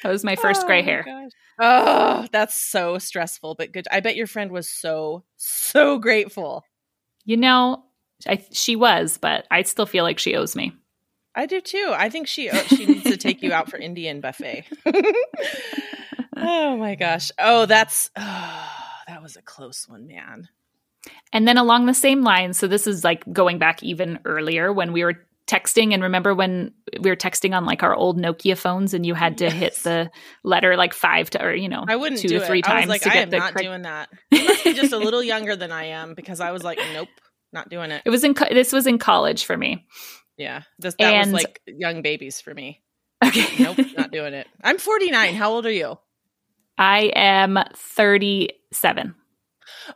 [0.03, 1.03] That was my first gray Oh my hair.
[1.05, 1.31] gosh.
[1.57, 3.87] Oh, that's so stressful, but good.
[3.89, 6.63] I bet your friend was so so grateful.
[7.23, 7.85] You know,
[8.28, 10.73] I, she was, but I still feel like she owes me.
[11.36, 11.93] I do too.
[11.93, 14.65] I think she oh, she needs to take you out for Indian buffet.
[16.38, 17.32] oh my gosh.
[17.38, 18.69] Oh, that's oh,
[19.08, 20.47] that was a close one, man.
[21.34, 24.93] And then along the same lines, so this is like going back even earlier when
[24.93, 25.93] we were texting.
[25.93, 29.38] And remember when we were texting on like our old Nokia phones and you had
[29.39, 30.10] to hit the
[30.43, 32.67] letter like five to, or, you know, I wouldn't two do to three it.
[32.67, 34.10] I was times like, I am not doing that.
[34.32, 37.10] You must be just a little younger than I am because I was like, nope,
[37.55, 38.03] not doing it.
[38.05, 39.87] It was in, co- this was in college for me.
[40.37, 42.83] Yeah, this, that And- was like young babies for me.
[43.25, 43.63] Okay.
[43.63, 44.45] Nope, not doing it.
[44.63, 45.33] I'm 49.
[45.33, 45.97] How old are you?
[46.77, 49.15] I am 37.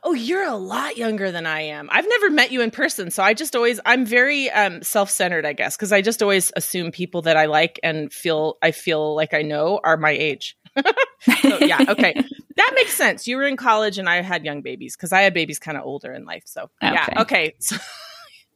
[0.02, 1.88] Oh, you're a lot younger than I am.
[1.92, 5.52] I've never met you in person, so I just always I'm very um self-centered, I
[5.52, 9.34] guess, because I just always assume people that I like and feel I feel like
[9.34, 10.56] I know are my age.
[10.76, 12.14] So yeah, okay.
[12.56, 13.26] That makes sense.
[13.26, 15.84] You were in college and I had young babies because I had babies kind of
[15.84, 16.42] older in life.
[16.46, 17.20] So yeah, Okay.
[17.22, 17.54] okay.
[17.60, 17.76] So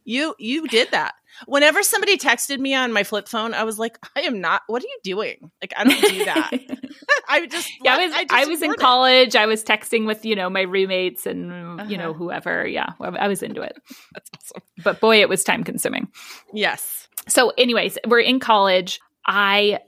[0.06, 1.14] you you did that.
[1.46, 4.60] Whenever somebody texted me on my flip phone, I was like, I am not.
[4.66, 5.50] What are you doing?
[5.62, 6.50] Like, I don't do that.
[7.28, 8.78] I just yeah, I was I, just was in it.
[8.78, 9.34] college.
[9.34, 12.18] I was texting with, you know, my roommates and you know, Uh-huh.
[12.18, 12.66] whoever.
[12.66, 12.90] Yeah.
[13.00, 13.76] I I was into it.
[14.12, 14.62] That's awesome.
[14.84, 16.08] But boy, it was time consuming.
[16.52, 17.08] Yes.
[17.26, 19.00] So, anyways, we're in college.
[19.26, 19.80] I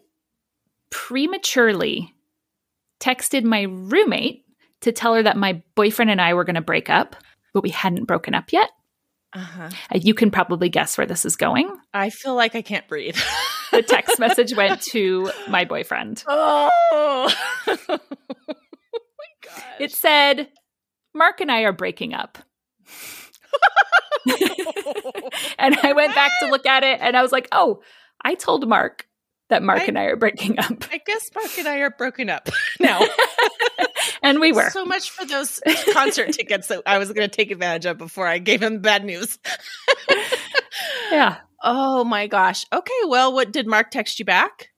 [0.90, 2.14] prematurely
[3.00, 4.44] texted my roommate
[4.82, 7.16] to tell her that my boyfriend and I were going to break up,
[7.54, 8.70] but we hadn't broken up yet.
[9.32, 9.68] Uh-huh.
[9.94, 11.74] Uh, You can probably guess where this is going.
[11.92, 13.16] I feel like I can't breathe.
[13.72, 16.22] The text message went to my boyfriend.
[16.28, 16.70] Oh.
[17.66, 17.98] oh my
[19.42, 19.64] gosh.
[19.80, 20.48] It said,
[21.12, 22.38] Mark and I are breaking up.
[25.58, 27.82] and I went back to look at it and I was like, oh,
[28.24, 29.08] I told Mark
[29.48, 30.72] that Mark I- and I are breaking up.
[30.92, 32.48] I guess Mark and I are broken up
[32.80, 33.00] now.
[34.22, 34.70] and we were.
[34.70, 35.60] So much for those
[35.92, 39.04] concert tickets that I was going to take advantage of before I gave him bad
[39.04, 39.38] news.
[41.10, 41.36] Yeah.
[41.62, 42.64] Oh my gosh.
[42.72, 44.68] Okay, well, what did Mark text you back?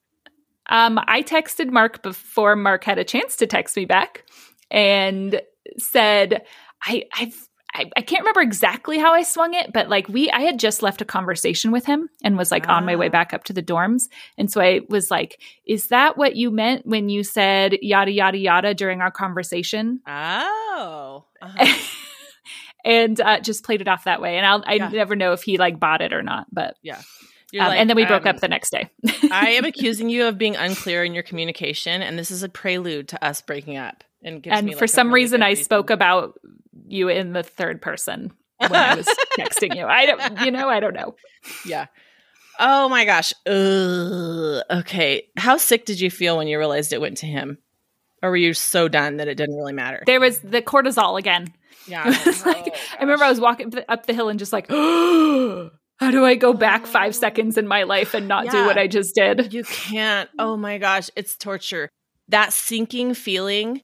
[0.69, 4.25] Um, I texted Mark before Mark had a chance to text me back
[4.71, 5.41] and
[5.79, 6.43] said,
[6.83, 10.41] I, I've, I, I can't remember exactly how I swung it, but like we, I
[10.41, 13.11] had just left a conversation with him and was like on my way Ah.
[13.11, 14.09] back up to the dorms.
[14.39, 18.39] And so I was like, is that what you meant when you said yada, yada,
[18.39, 20.01] yada during our conversation?
[20.07, 21.25] Oh.
[21.43, 21.79] Uh-huh.
[22.85, 24.37] and uh, just played it off that way.
[24.39, 24.89] And I'll, I Yeah.
[24.89, 26.97] never know if he like bought it or not, but, You're
[27.63, 28.89] um, like, and then we broke um, up the next day.
[29.31, 33.09] I am accusing you of being unclear in your communication, and this is a prelude
[33.09, 34.05] to us breaking up.
[34.23, 36.41] And, gives and me, for like, a some really reason I spoke about
[36.91, 39.07] you in the third person when I was
[39.39, 39.87] texting you.
[39.87, 41.15] I don't, you know, I don't know.
[41.65, 41.87] Yeah.
[42.59, 43.33] Oh my gosh.
[43.47, 44.63] Ugh.
[44.71, 45.29] Okay.
[45.37, 47.59] How sick did you feel when you realized it went to him?
[48.23, 50.03] Or were you so done that it didn't really matter?
[50.07, 51.55] There was the cortisol again.
[51.87, 52.09] Yeah.
[52.09, 54.69] It was like, oh, I remember I was walking up the hill and just like,
[54.71, 57.19] how do I go back five oh.
[57.19, 59.53] seconds in my life and not do what I just did?
[59.53, 60.29] You can't.
[60.39, 61.89] Oh my gosh, it's torture.
[62.29, 63.83] That sinking feeling.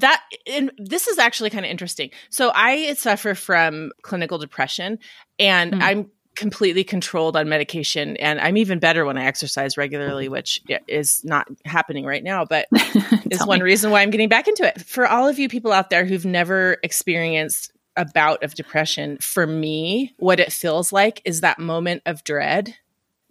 [0.00, 2.10] That and this is actually kind of interesting.
[2.30, 4.98] So I suffer from clinical depression
[5.38, 5.82] and Mm.
[5.82, 11.24] I'm completely controlled on medication and I'm even better when I exercise regularly, which is
[11.24, 12.68] not happening right now, but
[13.30, 13.64] is one me.
[13.64, 14.80] reason why I'm getting back into it.
[14.82, 19.48] For all of you people out there who've never experienced a bout of depression, for
[19.48, 22.72] me, what it feels like is that moment of dread,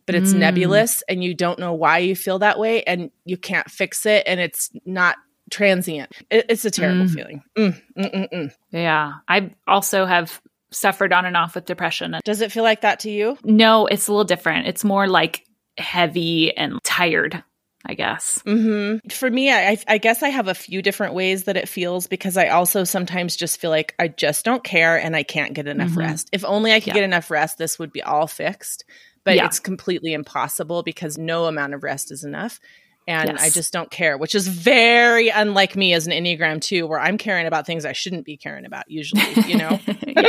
[0.05, 0.39] but it's Mm.
[0.39, 4.23] nebulous and you don't know why you feel that way and you can't fix it
[4.27, 5.15] and it's not
[5.49, 6.11] transient.
[6.29, 7.13] It- it's a terrible Mm.
[7.13, 7.43] feeling.
[7.57, 8.51] Mm, mm, mm, mm.
[8.71, 9.13] Yeah.
[9.27, 12.15] I also have suffered on and off with depression.
[12.25, 13.37] Does it feel like that to you?
[13.43, 14.67] No, it's a little different.
[14.67, 15.45] It's more like
[15.77, 17.43] heavy and tired.
[17.89, 18.41] I guess.
[18.45, 19.07] Mm-hmm.
[19.07, 22.35] For me, I, I guess I have a few different ways that it feels because
[22.35, 25.91] I also sometimes just feel like I just don't care and I can't get enough
[25.91, 25.99] mm-hmm.
[25.99, 26.29] rest.
[26.33, 26.95] If only I could yeah.
[26.95, 28.83] get enough rest, this would be all fixed.
[29.23, 29.45] But yeah.
[29.45, 32.59] it's completely impossible because no amount of rest is enough
[33.07, 33.41] and yes.
[33.41, 37.17] I just don't care, which is very unlike me as an Enneagram 2, where I'm
[37.17, 39.79] caring about things I shouldn't be caring about usually, you know?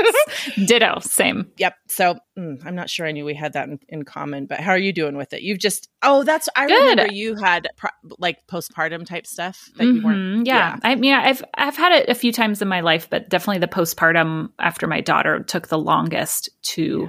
[0.66, 1.50] Ditto, same.
[1.58, 1.74] Yep.
[1.88, 4.70] So mm, I'm not sure I knew we had that in, in, common, but how
[4.70, 5.42] are you doing with it?
[5.42, 6.90] You've just, oh, that's, I Good.
[6.90, 9.96] remember you had pro- like postpartum type stuff that mm-hmm.
[9.96, 10.18] you weren't.
[10.18, 10.42] Mm-hmm.
[10.46, 10.76] Yeah.
[10.76, 10.78] yeah.
[10.84, 13.66] I mean, I've, I've had it a few times in my life, but definitely the
[13.66, 17.08] postpartum after my daughter took the longest to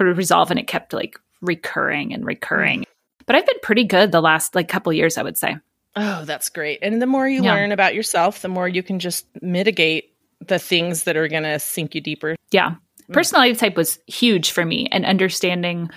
[0.00, 0.06] yeah.
[0.06, 2.84] of resolve and it kept like recurring and recurring.
[3.28, 5.56] But I've been pretty good the last like couple years, I would say.
[5.94, 6.80] Oh, that's great.
[6.82, 7.54] And the more you yeah.
[7.54, 10.12] learn about yourself, the more you can just mitigate
[10.44, 12.34] the things that are going to sink you deeper.
[12.50, 12.76] Yeah.
[13.08, 13.12] Mm.
[13.12, 15.90] Personality type was huge for me and understanding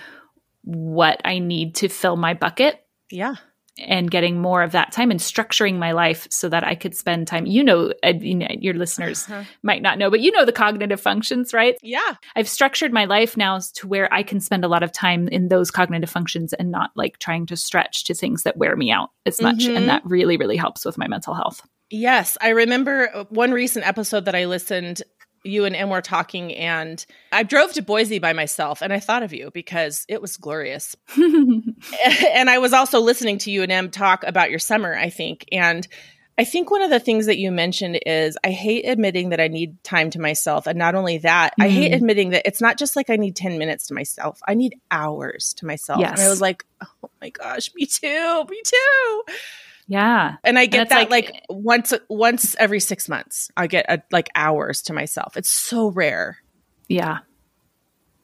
[0.62, 2.84] what I need to fill my bucket.
[3.10, 3.34] Yeah
[3.78, 7.26] and getting more of that time and structuring my life so that I could spend
[7.26, 7.46] time.
[7.46, 9.44] You know, uh, you know your listeners uh-huh.
[9.62, 11.76] might not know, but you know the cognitive functions, right?
[11.82, 12.14] Yeah.
[12.36, 15.48] I've structured my life now to where I can spend a lot of time in
[15.48, 19.10] those cognitive functions and not like trying to stretch to things that wear me out
[19.26, 19.58] as much.
[19.58, 19.76] Mm-hmm.
[19.76, 21.62] And that really, really helps with my mental health.
[21.92, 22.38] Yes.
[22.40, 25.02] I remember uh, one recent episode that I listened
[25.44, 29.22] you and Em were talking, and I drove to Boise by myself, and I thought
[29.22, 30.96] of you because it was glorious.
[31.16, 35.46] and I was also listening to you and Em talk about your summer, I think.
[35.52, 35.86] And
[36.38, 39.48] I think one of the things that you mentioned is I hate admitting that I
[39.48, 40.66] need time to myself.
[40.66, 41.64] And not only that, mm.
[41.64, 41.96] I hate mm.
[41.96, 45.54] admitting that it's not just like I need 10 minutes to myself, I need hours
[45.58, 46.00] to myself.
[46.00, 46.18] Yes.
[46.18, 49.22] And I was like, oh my gosh, me too, me too.
[49.86, 50.36] Yeah.
[50.44, 53.50] And I get and that like, like, once once every 6 months.
[53.56, 55.36] I get a, like hours to myself.
[55.36, 56.38] It's so rare.
[56.88, 57.18] Yeah.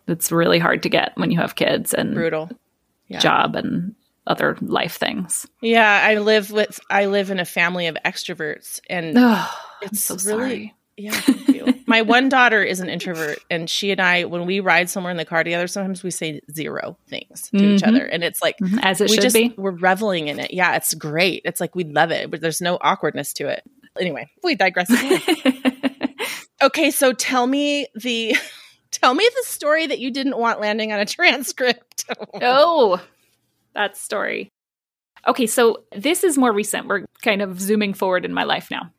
[0.07, 2.51] It's really hard to get when you have kids and brutal
[3.09, 3.19] yeah.
[3.19, 3.95] job and
[4.27, 5.47] other life things.
[5.61, 9.51] Yeah, I live with I live in a family of extroverts and oh,
[9.83, 10.75] it's so really sorry.
[10.97, 11.21] Yeah,
[11.89, 15.17] My one daughter is an introvert, and she and I, when we ride somewhere in
[15.17, 17.65] the car together, sometimes we say zero things to mm-hmm.
[17.65, 18.79] each other, and it's like mm-hmm.
[18.81, 19.55] as it we should just, be.
[19.57, 20.53] We're reveling in it.
[20.53, 21.43] Yeah, it's great.
[21.47, 23.63] It's like we love it, but there's no awkwardness to it.
[23.99, 24.91] Anyway, we digress.
[26.63, 28.37] okay, so tell me the
[28.91, 32.05] tell me the story that you didn't want landing on a transcript.
[32.35, 33.03] oh,
[33.75, 34.53] that story.
[35.27, 36.87] Okay, so this is more recent.
[36.87, 38.93] We're kind of zooming forward in my life now.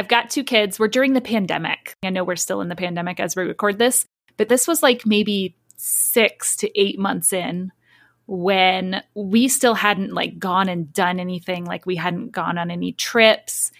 [0.00, 0.78] I've got two kids.
[0.78, 1.94] We're during the pandemic.
[2.02, 4.06] I know we're still in the pandemic as we record this,
[4.38, 7.70] but this was like maybe six to eight months in
[8.26, 11.66] when we still hadn't like gone and done anything.
[11.66, 13.72] Like we hadn't gone on any trips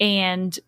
[0.00, 0.58] and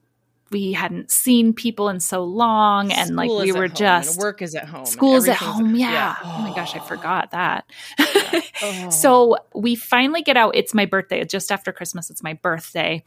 [0.51, 4.67] we hadn't seen people in so long and like we were just work is at
[4.67, 5.93] home school's at home yeah.
[5.93, 6.17] yeah.
[6.25, 6.37] Oh.
[6.39, 8.41] oh my gosh i forgot that yeah.
[8.63, 8.89] oh.
[8.89, 13.05] so we finally get out it's my birthday just after christmas it's my birthday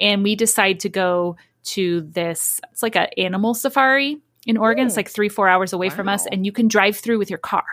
[0.00, 4.84] and we decide to go to this it's like an animal safari in Oregon.
[4.84, 4.86] Ooh.
[4.86, 5.94] It's like three, four hours away wow.
[5.94, 7.64] from us, and you can drive through with your car.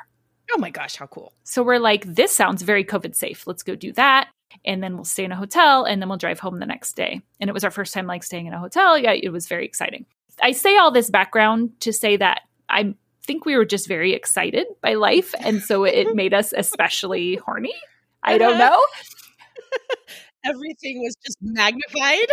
[0.53, 1.34] Oh my gosh, how cool.
[1.43, 3.47] So we're like, this sounds very COVID safe.
[3.47, 4.29] Let's go do that.
[4.65, 7.21] And then we'll stay in a hotel and then we'll drive home the next day.
[7.39, 8.97] And it was our first time like staying in a hotel.
[8.97, 10.05] Yeah, it was very exciting.
[10.41, 14.67] I say all this background to say that I think we were just very excited
[14.81, 15.34] by life.
[15.39, 17.73] And so it made us especially horny.
[18.21, 18.38] I uh-huh.
[18.39, 18.86] don't know.
[20.45, 22.27] everything was just magnified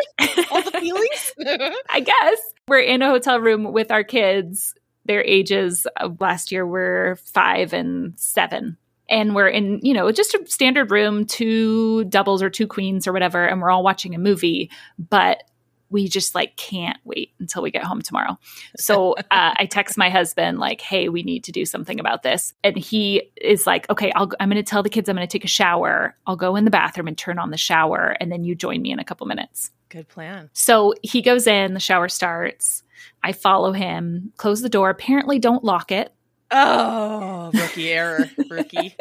[0.51, 1.75] all the feelings?
[1.91, 2.41] I guess.
[2.67, 4.75] We're in a hotel room with our kids.
[5.05, 5.87] Their ages
[6.21, 8.77] last year were five and seven.
[9.11, 13.13] And we're in you know just a standard room two doubles or two queens or
[13.13, 14.71] whatever and we're all watching a movie.
[14.99, 15.45] But
[15.91, 18.39] we just like can't wait until we get home tomorrow.
[18.77, 22.55] So uh, I text my husband like, "Hey, we need to do something about this,"
[22.63, 25.33] and he is like, "Okay, I'll, I'm going to tell the kids I'm going to
[25.33, 26.17] take a shower.
[26.27, 28.93] I'll go in the bathroom and turn on the shower, and then you join me
[28.93, 30.51] in a couple minutes." Good plan.
[30.53, 32.83] So he goes in, the shower starts.
[33.23, 34.91] I follow him, close the door.
[34.91, 36.13] Apparently, don't lock it.
[36.51, 38.97] Oh, rookie error, rookie.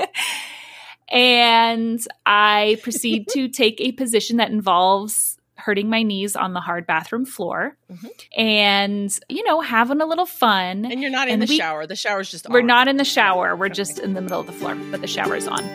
[1.09, 5.36] and I proceed to take a position that involves
[5.67, 8.07] hurting my knees on the hard bathroom floor mm-hmm.
[8.37, 10.85] and, you know, having a little fun.
[10.85, 11.85] And you're not in the we, shower.
[11.85, 13.53] The shower's just We're not in the shower.
[13.53, 15.65] We're just in the middle of the floor, but the shower's on.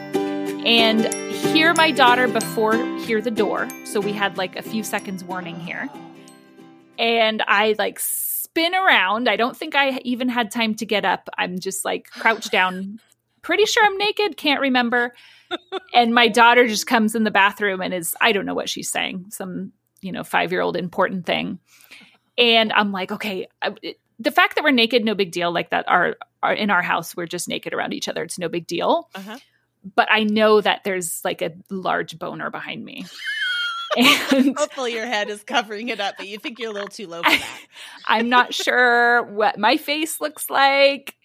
[0.65, 3.69] And hear my daughter before hear the door.
[3.85, 5.91] So we had like a few seconds warning here.
[6.99, 9.29] And I like spin around.
[9.29, 11.29] I don't think I even had time to get up.
[11.37, 12.99] I'm just like crouched down.
[13.43, 15.13] Pretty sure I'm naked, can't remember
[15.93, 18.91] and my daughter just comes in the bathroom and is I don't know what she's
[18.91, 19.73] saying, some
[20.03, 21.59] you know five year old important thing,
[22.37, 23.49] and I'm like, okay,
[24.23, 25.53] the fact that we're naked, no big deal.
[25.53, 28.23] Like that, our, our in our house, we're just naked around each other.
[28.23, 29.09] It's no big deal.
[29.15, 29.39] Uh-huh.
[29.97, 33.05] But I know that there's like a large boner behind me.
[33.97, 37.09] and Hopefully your head is covering it up, but you think you're a little too
[37.09, 37.59] low for that.
[38.07, 41.17] I'm not sure what my face looks like.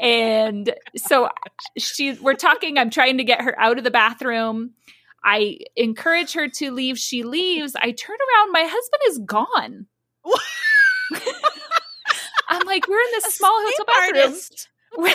[0.00, 1.30] And so
[1.78, 4.72] she we're talking, I'm trying to get her out of the bathroom.
[5.24, 6.98] I encourage her to leave.
[6.98, 7.74] She leaves.
[7.76, 9.86] I turn around, my husband is gone.
[12.48, 14.40] I'm like, we're in this small hotel bathroom.
[14.94, 15.14] Where,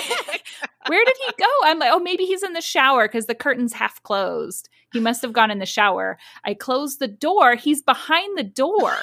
[0.85, 1.47] where did he go?
[1.63, 4.69] I'm like, oh, maybe he's in the shower because the curtain's half closed.
[4.93, 6.19] He must have gone in the shower.
[6.45, 7.55] I close the door.
[7.55, 8.95] He's behind the door.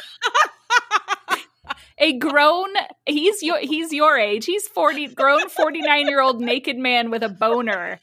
[1.99, 2.69] A grown,
[3.05, 4.47] he's your he's your age.
[4.47, 8.01] He's 40, grown 49 year old naked man with a boner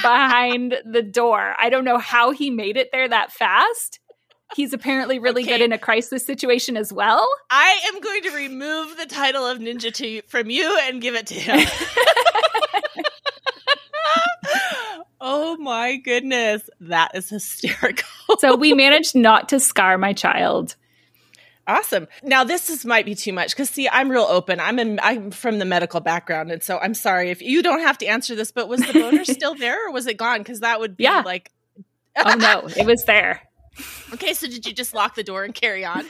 [0.00, 1.54] behind the door.
[1.58, 3.98] I don't know how he made it there that fast.
[4.54, 7.26] He's apparently really good in a crisis situation as well.
[7.50, 11.26] I am going to remove the title of ninja to from you and give it
[11.28, 11.66] to him.
[15.20, 18.08] oh my goodness, that is hysterical.
[18.40, 20.76] So we managed not to scar my child.
[21.72, 22.06] Awesome.
[22.22, 24.60] Now this is might be too much because see, I'm real open.
[24.60, 27.96] I'm in, I'm from the medical background, and so I'm sorry if you don't have
[27.98, 28.52] to answer this.
[28.52, 30.38] But was the boner still there, or was it gone?
[30.40, 31.22] Because that would be Yeah.
[31.24, 31.50] like,
[32.16, 33.40] Oh no, it was there.
[34.12, 34.34] okay.
[34.34, 36.04] So did you just lock the door and carry on?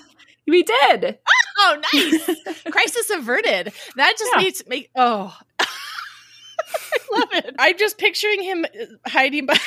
[0.49, 1.19] We did.
[1.59, 2.63] Oh, nice.
[2.71, 3.73] Crisis averted.
[3.95, 4.43] That just Yeah.
[4.43, 4.89] makes me.
[4.97, 7.55] Oh, I love it.
[7.59, 9.63] I'm just picturing him uh, hiding behind.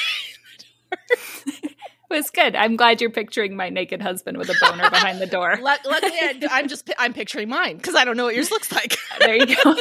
[2.11, 2.55] It was good.
[2.55, 5.57] I'm glad you're picturing my naked husband with a boner behind the door.
[5.61, 8.71] Luck- Luckily, I, I'm just I'm picturing mine because I don't know what yours looks
[8.71, 8.95] like.
[9.19, 9.75] There you go.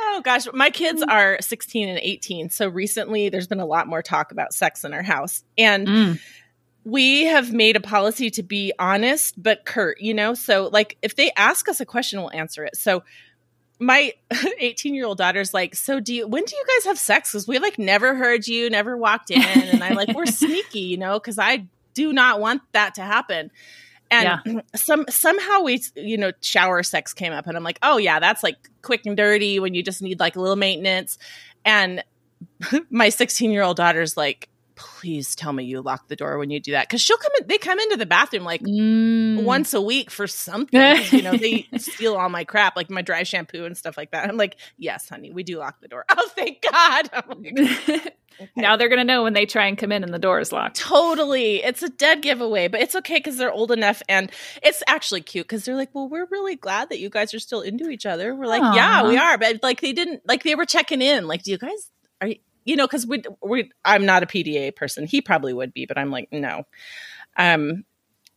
[0.00, 2.50] Oh gosh, my kids are 16 and 18.
[2.50, 5.44] So recently there's been a lot more talk about sex in our house.
[5.56, 6.20] And Mm.
[6.84, 10.34] we have made a policy to be honest but curt, you know?
[10.34, 12.76] So like if they ask us a question, we'll answer it.
[12.76, 13.02] So
[13.78, 14.12] my
[14.58, 17.32] 18 year old daughter's like, so do you, when do you guys have sex?
[17.32, 19.42] Cause we like never heard you, never walked in.
[19.42, 23.50] And I'm like, we're sneaky, you know, cause I do not want that to happen.
[24.10, 28.20] And some somehow we you know shower sex came up and I'm like, "Oh yeah,
[28.20, 31.18] that's like quick and dirty when you just need like a little maintenance."
[31.64, 32.02] And
[32.90, 36.88] my 16-year-old daughter's like, "Please tell me you lock the door when you do that."
[36.88, 39.42] Cuz she'll come in they come into the bathroom like Mm.
[39.42, 43.22] once a week for something you know, they steal all my crap, like my dry
[43.24, 44.28] shampoo and stuff like that.
[44.28, 47.10] I'm like, "Yes, honey, we do lock the door." Oh, thank God.
[47.12, 47.42] I'm
[48.56, 50.52] now they're going to know when they try and come in and the door is
[50.52, 50.76] locked.
[50.76, 51.62] Totally.
[51.62, 54.30] It's a dead giveaway, but it's okay because they're old enough and
[54.62, 57.60] it's actually cute because they're like, well, we're really glad that you guys are still
[57.60, 58.34] into each other.
[58.34, 59.38] We're like, yeah, we are.
[59.38, 61.26] But like, they didn't, like, they were checking in.
[61.26, 61.90] Like, do you guys,
[62.68, 65.06] you, know, because we, we, I'm not a PDA person.
[65.06, 66.64] He probably would be, but I'm like, no.
[67.36, 67.84] Um,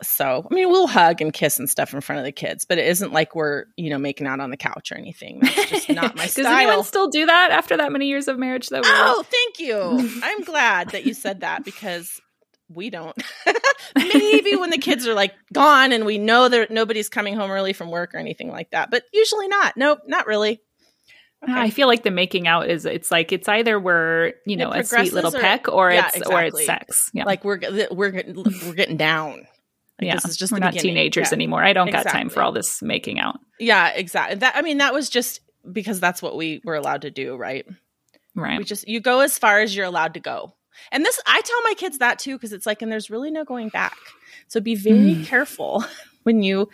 [0.04, 2.78] so, I mean, we'll hug and kiss and stuff in front of the kids, but
[2.78, 5.40] it isn't like we're, you know, making out on the couch or anything.
[5.42, 6.46] That's just not my style.
[6.46, 8.82] Does anyone still do that after that many years of marriage, though?
[8.84, 10.12] Oh, thank you.
[10.24, 12.20] I'm glad that you said that because
[12.68, 13.16] we don't.
[13.96, 17.74] Maybe when the kids are like gone and we know that nobody's coming home early
[17.74, 19.78] from work or anything like that, but usually not.
[19.78, 20.62] Nope, not really.
[21.44, 21.54] Okay.
[21.54, 24.84] I feel like the making out is it's like it's either we're you know a
[24.84, 27.10] sweet little or- peck or yeah, it's or it's sex.
[27.14, 27.60] Yeah, Like we're
[27.92, 29.40] we're getting- we're getting down.
[30.00, 30.14] Like, yeah.
[30.16, 30.96] this is just we're not beginning.
[30.96, 31.36] teenagers Yeah.
[31.36, 31.64] anymore.
[31.64, 33.40] I don't got time for all this making out.
[33.60, 34.38] Yeah, exactly.
[34.38, 37.66] That I mean, that was just because that's what we were allowed to do, right?
[38.36, 38.58] Right.
[38.60, 40.54] We just you go as far as you're allowed to go.
[40.92, 43.44] And this I tell my kids that too because it's like and there's really no
[43.46, 43.98] going back.
[44.48, 45.26] So be very Mm.
[45.26, 45.84] careful
[46.24, 46.70] when you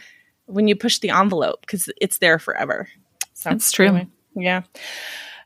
[0.46, 2.88] when you push the envelope because it's there forever.
[3.34, 3.88] So That's true.
[3.88, 4.64] anyway, yeah.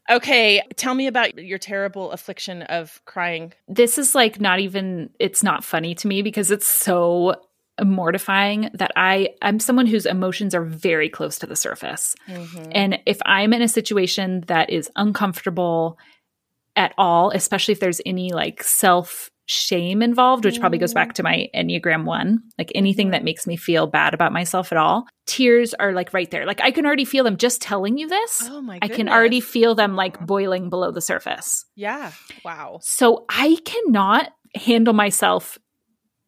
[0.10, 3.54] Okay, tell me about your terrible affliction of crying.
[3.68, 7.36] this is like not even it's not funny to me because it's so
[7.84, 12.16] mortifying that I I'm someone whose emotions are very close to the surface.
[12.28, 12.72] Mm-hmm.
[12.74, 15.98] And if I'm in a situation that is uncomfortable
[16.76, 21.24] at all, especially if there's any like self shame involved, which probably goes back to
[21.24, 25.74] my Enneagram one, like anything that makes me feel bad about myself at all, tears
[25.74, 26.46] are like right there.
[26.46, 28.44] Like I can already feel them just telling you this.
[28.50, 31.66] Oh my I can already feel them like boiling below the surface.
[31.76, 32.12] Yeah.
[32.46, 32.80] Wow.
[32.82, 35.58] So I cannot handle myself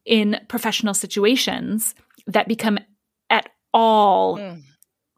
[0.06, 1.96] in professional situations
[2.28, 2.78] that become
[3.30, 4.62] at all Mm.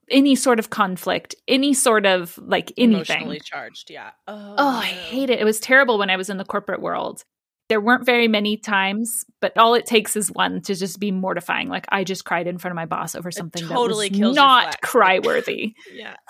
[0.10, 3.16] any sort of conflict, any sort of like anything.
[3.16, 3.89] Emotionally charged.
[3.89, 4.12] Yeah.
[4.28, 5.39] Oh, Oh, I hate it.
[5.39, 7.24] It was terrible when I was in the corporate world.
[7.68, 11.68] There weren't very many times, but all it takes is one to just be mortifying.
[11.68, 14.82] Like I just cried in front of my boss over something totally that was not
[14.82, 15.74] cry worthy.
[15.93, 16.16] Yeah.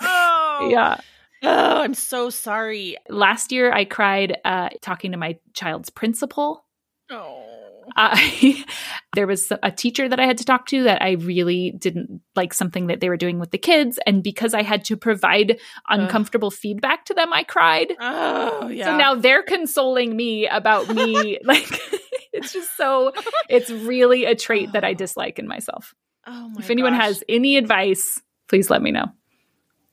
[0.58, 0.68] Oh.
[0.70, 1.00] yeah.
[1.42, 2.96] Oh, I'm so sorry.
[3.10, 6.64] Last year I cried uh, talking to my child's principal.
[7.10, 7.55] Oh.
[7.94, 8.64] I
[9.14, 12.54] there was a teacher that I had to talk to that I really didn't like
[12.54, 15.58] something that they were doing with the kids, and because I had to provide
[15.88, 16.54] uncomfortable Ugh.
[16.54, 17.92] feedback to them, I cried.
[18.00, 18.86] Oh yeah.
[18.86, 21.38] So now they're consoling me about me.
[21.44, 21.68] like
[22.32, 23.12] it's just so.
[23.48, 24.94] It's really a trait that I oh.
[24.94, 25.94] dislike in myself.
[26.26, 26.60] Oh my!
[26.60, 27.02] If anyone gosh.
[27.02, 29.06] has any advice, please let me know.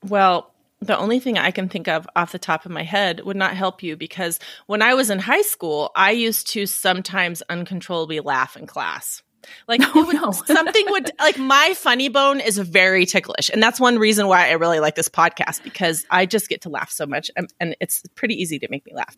[0.07, 0.52] Well,
[0.83, 3.55] the only thing I can think of off the top of my head would not
[3.55, 8.55] help you because when I was in high school, I used to sometimes uncontrollably laugh
[8.55, 9.21] in class.
[9.67, 10.31] Like oh, would, no.
[10.45, 14.53] something would like my funny bone is very ticklish, and that's one reason why I
[14.53, 18.03] really like this podcast because I just get to laugh so much, and, and it's
[18.15, 19.17] pretty easy to make me laugh.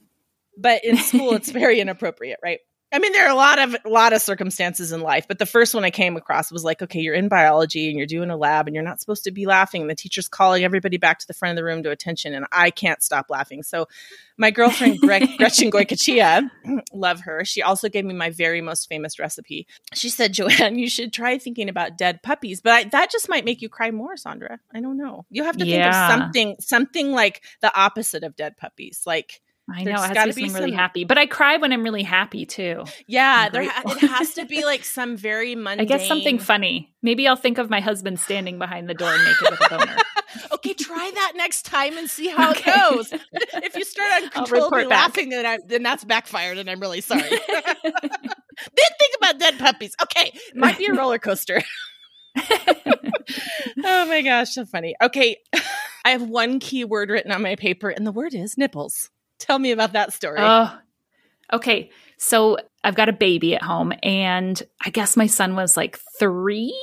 [0.57, 2.59] But in school, it's very inappropriate, right?
[2.96, 5.46] I mean, there are a lot of a lot of circumstances in life, but the
[5.46, 8.38] first one I came across was like, okay, you're in biology and you're doing a
[8.38, 9.82] lab and you're not supposed to be laughing.
[9.82, 12.46] And the teacher's calling everybody back to the front of the room to attention, and
[12.54, 13.64] I can't stop laughing.
[13.64, 13.88] So,
[14.38, 16.50] my girlfriend Gre- Gretchen Goycochea,
[16.93, 17.43] love her.
[17.43, 19.68] She also gave me my very most famous recipe.
[19.93, 23.43] She said, "Joanne, you should try thinking about dead puppies, but I, that just might
[23.43, 24.58] make you cry more, Sandra.
[24.74, 25.26] I don't know.
[25.30, 25.84] You have to Yeah.
[25.84, 30.16] think of something, something like the opposite of dead puppies, like." I There's know it
[30.18, 32.84] has to be something really some- happy, but I cry when I'm really happy too.
[33.07, 35.82] Yeah, there ha- it has to be like some very mundane.
[35.82, 36.93] I guess something funny.
[37.01, 39.95] Maybe I'll think of my husband standing behind the door naked with a boner.
[40.53, 42.72] okay, try that next time and see how Okay.
[42.72, 43.13] it goes.
[43.63, 47.24] if you start uncontrollably laughing, then I, then that's backfired, and I'm really sorry.
[47.24, 47.39] then
[47.82, 49.95] think about dead puppies.
[50.03, 51.61] Okay, might be a roller coaster.
[52.38, 54.95] oh my gosh, so funny.
[55.01, 55.38] Okay,
[56.03, 59.09] I have one key word written on my paper, and the word is nipples.
[59.40, 60.38] Tell me about that story.
[60.40, 60.78] Oh,
[61.54, 61.92] okay.
[62.18, 66.78] So I've got a baby at home, and I guess my son was like three.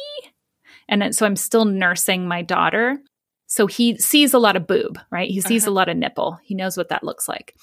[0.89, 2.99] And then- so I'm still nursing my daughter.
[3.47, 5.31] So he sees a lot of boob, right?
[5.31, 5.73] He sees Uh-huh.
[5.73, 6.39] a lot of nipple.
[6.43, 7.55] He knows what that looks like.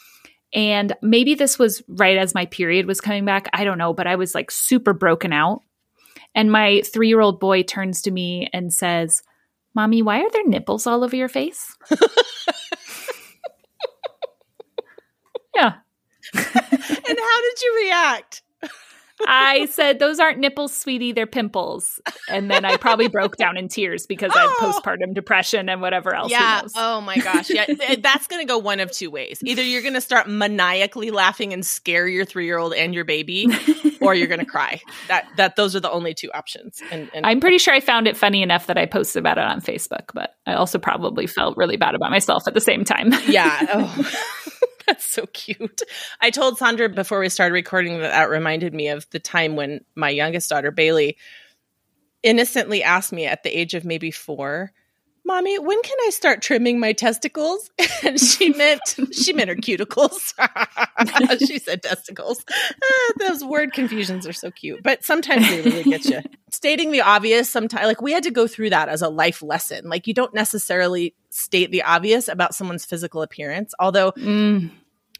[0.53, 3.47] And maybe this was right as my period was coming back.
[3.53, 5.61] I don't know, but I was like super broken out.
[6.33, 9.21] And my three year old boy turns to me and says,
[9.75, 11.75] Mommy, why are there nipples all over your face?
[15.59, 15.73] yeah.
[16.33, 16.45] and
[17.19, 18.41] how did you react?
[19.27, 21.99] I said, Those aren't nipples, sweetie, they're pimples.
[22.29, 24.55] And then I probably broke down in tears because I Oh.
[24.61, 26.31] had postpartum depression and whatever else.
[26.31, 26.61] Yeah.
[26.77, 27.49] Oh my gosh.
[27.49, 27.65] Yeah.
[27.99, 29.39] That's going to go one of two ways.
[29.43, 33.03] Either you're going to start maniacally laughing and scare your three year old and your
[33.03, 33.47] baby,
[34.01, 34.79] or you're going to cry.
[35.09, 36.81] That that those are the only two options.
[36.89, 39.43] And, and I'm pretty sure I found it funny enough that I posted about it
[39.43, 43.11] on Facebook, but I also probably felt really bad about myself at the same time.
[43.27, 43.65] yeah.
[43.73, 44.11] Oh.
[44.99, 45.83] That's so cute.
[46.19, 49.81] I told Sandra before we started recording that that reminded me of the time when
[49.95, 51.15] my youngest daughter, Bailey,
[52.23, 54.71] innocently asked me at the age of maybe four,
[55.25, 57.69] Mommy, when can I start trimming my testicles?
[58.01, 58.81] And she meant
[59.11, 60.33] she meant her cuticles.
[61.47, 62.43] she said testicles.
[62.49, 66.21] Ah, those word confusions are so cute, but sometimes they really get you.
[66.49, 69.89] Stating the obvious, sometimes like we had to go through that as a life lesson.
[69.89, 74.71] Like you don't necessarily state the obvious about someone's physical appearance, although Mm.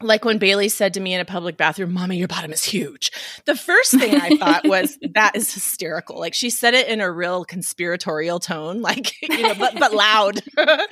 [0.02, 3.10] like when Bailey said to me in a public bathroom, Mommy, your bottom is huge.
[3.44, 6.18] The first thing I thought was, that is hysterical.
[6.18, 10.40] Like she said it in a real conspiratorial tone, like, you know, but, but loud.
[10.56, 10.88] but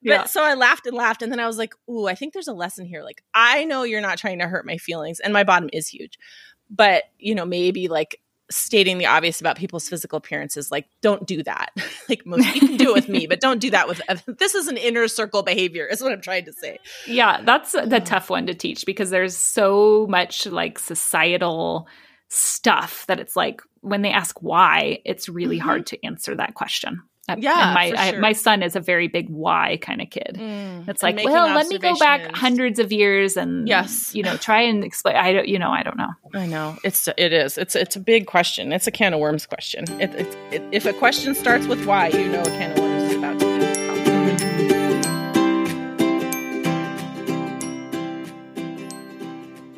[0.00, 0.24] Yeah.
[0.24, 1.22] so I laughed and laughed.
[1.22, 3.02] And then I was like, Ooh, I think there's a lesson here.
[3.02, 6.18] Like, I know you're not trying to hurt my feelings, and my bottom is huge.
[6.70, 8.20] But, you know, maybe like
[8.50, 11.70] stating the obvious about people's physical appearances, like, don't do that.
[12.08, 14.00] like, most you can do it with me, but don't do that with
[14.38, 16.78] this is an inner circle behavior, is what I'm trying to say.
[17.06, 21.86] Yeah, that's the tough one to teach because there's so much like societal
[22.28, 25.62] stuff that it's like when they ask why, it's really Mhm.
[25.62, 27.02] hard to answer that question.
[27.28, 30.36] Yeah, and my for I, my son is a very big why kind of kid.
[30.40, 34.12] Mm, It's like, well, let me go back hundreds of years and Yes.
[34.14, 35.14] you know, try and explain.
[35.14, 36.10] I don't, you know, I don't know.
[36.34, 38.72] I know it's it is it's it's a big question.
[38.72, 39.84] It's a can of worms question.
[40.00, 43.12] It, it, it, if a question starts with why, you know a can of worms
[43.12, 44.72] is about to be.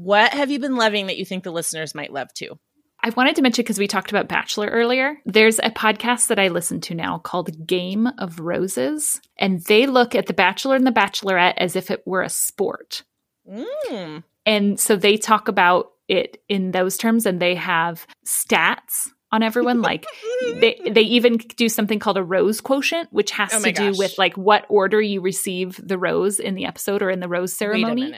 [0.01, 2.59] What have you been loving that you think the listeners might love too?
[3.05, 5.19] I wanted to mention because we talked about Bachelor earlier.
[5.27, 10.15] There's a podcast that I listen to now called Game of Roses, and they look
[10.15, 13.03] at The Bachelor and The Bachelorette as if it were a sport.
[13.47, 14.25] Mm.
[14.47, 19.83] And so they talk about it in those terms and they have stats on everyone
[19.83, 20.07] like
[20.55, 23.99] they they even do something called a rose quotient which has Oh to do gosh.
[23.99, 27.55] with like what order you receive the rose in the episode or in the rose
[27.55, 28.15] ceremony.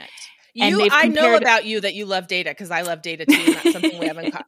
[0.54, 3.34] You, they've I know about you that you love data because I love data too.
[3.34, 4.46] And that's something we haven't caught.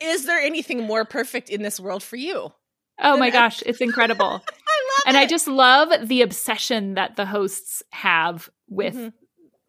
[0.00, 2.52] Is there anything more perfect in this world for you?
[3.00, 4.26] Oh my gosh, it's incredible.
[4.26, 5.20] I love and it.
[5.20, 9.12] I just love the obsession that the hosts have with Mhm.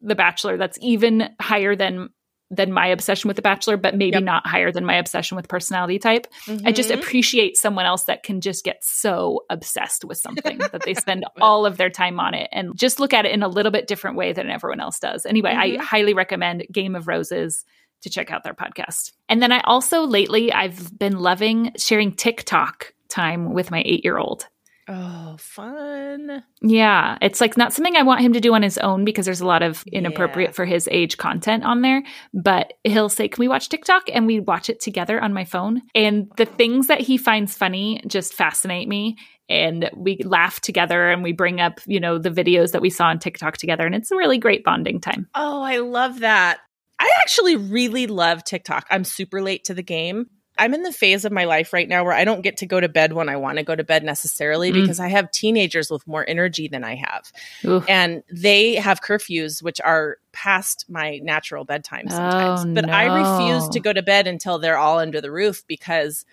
[0.01, 2.09] the bachelor that's even higher than
[2.51, 4.23] than my obsession with The Bachelor, but maybe Yep.
[4.23, 6.27] not higher than my obsession with personality type.
[6.63, 6.99] I just Mhm.
[6.99, 11.65] appreciate someone else that can just get so obsessed with something that they spend all
[11.65, 14.17] of their time on it and just look at it in a little bit different
[14.17, 15.25] way than everyone else does.
[15.25, 15.79] Anyway, Mhm.
[15.79, 17.65] I highly recommend Game of Roses
[18.03, 19.11] to check out their podcast.
[19.29, 24.47] And then I also lately I've been loving sharing TikTok time with my 8-year-old.
[24.89, 26.43] Oh, fun.
[26.61, 29.39] Yeah, it's like not something I want him to do on his own because there's
[29.39, 30.53] a lot of inappropriate Yeah.
[30.55, 32.03] for his age content on there.
[32.33, 34.09] But he'll say, Can we watch TikTok?
[34.13, 35.83] And we watch it together on my phone.
[35.95, 39.17] And the things that he finds funny just fascinate me.
[39.47, 43.05] And we laugh together and we bring up, you know, the videos that we saw
[43.05, 43.85] on TikTok together.
[43.85, 45.29] And it's a really great bonding time.
[45.33, 46.59] Oh, I love that.
[47.03, 48.87] I actually really love TikTok.
[48.89, 50.29] I'm super late to the game.
[50.57, 52.79] I'm in the phase of my life right now where I don't get to go
[52.79, 54.81] to bed when I want to go to bed necessarily Mm.
[54.81, 57.31] because I have teenagers with more energy than I have.
[57.65, 57.83] Ooh.
[57.89, 62.61] And they have curfews, which are past my natural bedtime sometimes.
[62.65, 66.23] Oh, but I refuse to go to bed until they're all under the roof because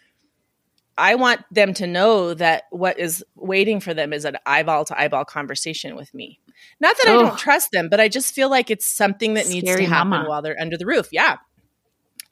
[0.99, 5.01] I want them to know that what is waiting for them is an eyeball to
[5.01, 6.39] eyeball conversation with me.
[6.81, 9.67] Not that I don't trust them, but I just feel like it's something that needs
[9.67, 10.29] to happen mama.
[10.29, 11.09] while they're under the roof.
[11.13, 11.37] Yeah.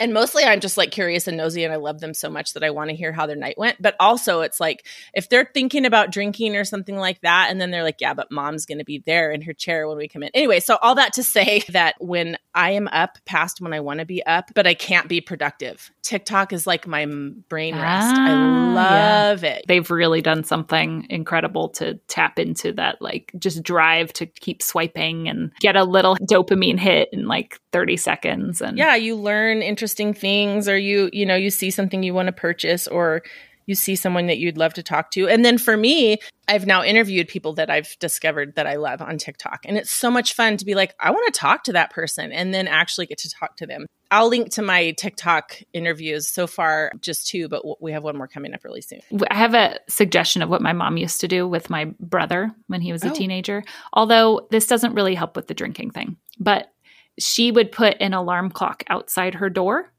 [0.00, 2.62] And mostly I'm just like curious and nosy and I love them so much that
[2.62, 3.80] I want to hear how their night went.
[3.80, 7.70] But also it's like if they're thinking about drinking or something like that, and then
[7.70, 10.22] they're like, yeah, but mom's going to be there in her chair when we come
[10.22, 10.30] in.
[10.34, 14.00] Anyway, so all that to say that when I am up past when I want
[14.00, 17.06] to be up, but I can't be productive, TikTok is like my
[17.48, 18.14] brain rest.
[18.16, 18.74] Ah, I yeah.
[18.74, 19.64] love it.
[19.66, 25.28] They've really done something incredible to tap into that, like just drive to keep swiping
[25.28, 28.60] and get a little dopamine hit in like 30 seconds.
[28.62, 32.26] And yeah you learn interesting things or you you know you see something you want
[32.26, 33.22] to purchase or
[33.66, 36.16] you see someone that you'd love to talk to and then for me
[36.48, 40.10] i've now interviewed people that i've discovered that i love on tiktok and it's so
[40.10, 43.04] much fun to be like i want to talk to that person and then actually
[43.04, 47.46] get to talk to them i'll link to my tiktok interviews so far just two
[47.46, 50.62] but we have one more coming up really soon I have a suggestion of what
[50.62, 53.14] my mom used to do with my brother when he was a Oh.
[53.14, 53.62] teenager.
[53.92, 56.70] Although this doesn't really help with the drinking thing, but
[57.18, 59.92] she would put an alarm clock outside her door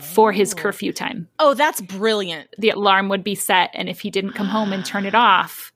[0.00, 0.56] for his Oh.
[0.56, 1.28] curfew time.
[1.38, 4.84] oh that's brilliant The alarm would be set, and if he didn't come home and
[4.84, 5.40] turn it ah.
[5.42, 5.72] off,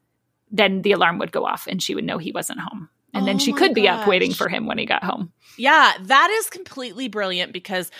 [0.50, 2.88] then the alarm would go off and she would know he wasn't home.
[3.14, 5.32] And Oh then she could be up waiting for him when he got home.
[5.59, 7.90] Yeah, that is completely brilliant because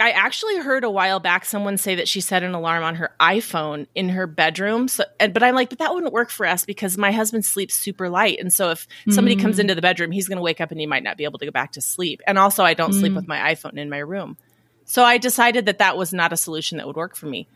[0.00, 3.14] I actually heard a while back someone say that she set an alarm on her
[3.20, 4.88] iPhone in her bedroom.
[4.88, 7.74] So, and, but I'm like, but that wouldn't work for us because my husband sleeps
[7.76, 9.60] super light, and so if somebody comes Mm.
[9.60, 11.44] into the bedroom, he's going to wake up and he might not be able to
[11.44, 12.20] go back to sleep.
[12.26, 13.16] And also, I don't sleep Mm.
[13.16, 14.36] with my iPhone in my room,
[14.84, 17.46] so I decided that that was not a solution that would work for me.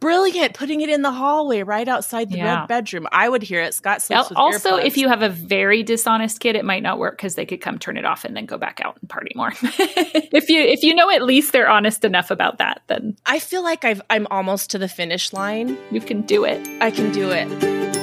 [0.00, 2.60] Brilliant, putting it in the hallway right outside the Yeah.
[2.60, 3.06] red bedroom.
[3.12, 3.74] I would hear it.
[3.74, 7.16] Scott sleeps with Also, if you have a very dishonest kid, it might not work
[7.18, 9.52] because they could come turn it off and then go back out and party more.
[9.62, 13.62] if you if you know at least they're honest enough about that, then I feel
[13.62, 15.76] like I've, I'm almost to the finish line.
[15.90, 16.66] you can do it.
[16.80, 17.99] I can do it.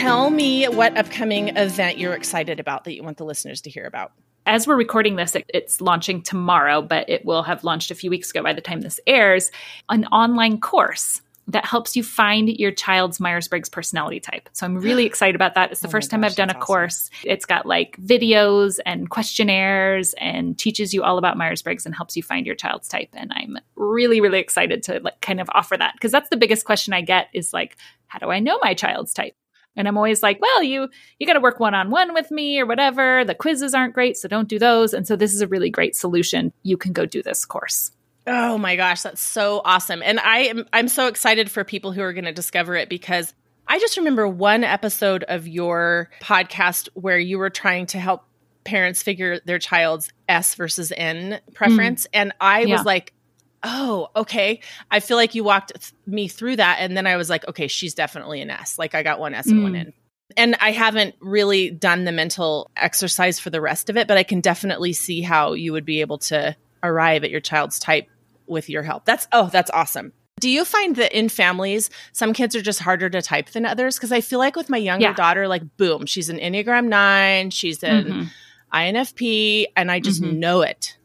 [0.00, 3.84] Tell me what upcoming event you're excited about that you want the listeners to hear
[3.84, 4.12] about.
[4.46, 8.08] as we're recording this, it, it's launching tomorrow, but it will have launched a few
[8.08, 9.50] weeks ago by the time this airs.
[9.90, 14.48] An online course that helps you find your child's Myers Briggs personality type.
[14.54, 15.70] So I'm really excited about that.
[15.70, 16.62] It's the Oh first time I've done a awesome.
[16.62, 17.10] course.
[17.22, 22.16] It's got like videos and questionnaires and teaches you all about Myers Briggs and helps
[22.16, 23.10] you find your child's type.
[23.12, 26.64] And I'm really, really excited to like kind of offer that because that's the biggest
[26.64, 27.76] question I get is like,
[28.06, 29.34] how do I know my child's type?
[29.76, 32.60] And I'm always like, well, you you got to work one on one with me
[32.60, 33.24] or whatever.
[33.24, 34.92] The quizzes aren't great, so don't do those.
[34.92, 36.52] And so this is a really great solution.
[36.62, 37.92] You can go do this course.
[38.26, 40.02] Oh my gosh, that's so awesome.
[40.04, 43.32] And I am I'm so excited for people who are going to discover it because
[43.66, 48.24] I just remember one episode of your podcast where you were trying to help
[48.64, 52.10] parents figure their child's S versus N preference mm.
[52.12, 52.76] and I Yeah.
[52.76, 53.14] was like,
[53.62, 57.28] "Oh, okay." I feel like you walked th- me through that and then I was
[57.30, 59.80] like, "Okay, she's definitely an S." Like I got one S and one Mm.
[59.80, 59.92] N.
[60.36, 64.22] And I haven't really done the mental exercise for the rest of it, but I
[64.22, 66.54] can definitely see how you would be able to
[66.84, 68.06] arrive at your child's type
[68.46, 69.04] with your help.
[69.04, 70.12] That's oh, that's awesome.
[70.38, 73.96] Do you find that in families, some kids are just harder to type than others?
[73.96, 75.12] Because I feel like with my younger Yeah.
[75.14, 78.30] daughter, like boom, she's an Enneagram nine, she's an Mhm.
[78.72, 80.36] INFP, and I just Mhm.
[80.38, 80.96] know it.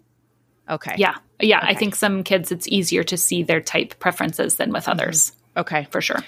[0.69, 0.95] Okay.
[0.97, 1.15] Yeah.
[1.39, 1.59] Yeah.
[1.61, 5.87] I think some kids it's easier to see their type preferences than with others, Okay.
[5.91, 6.19] for sure.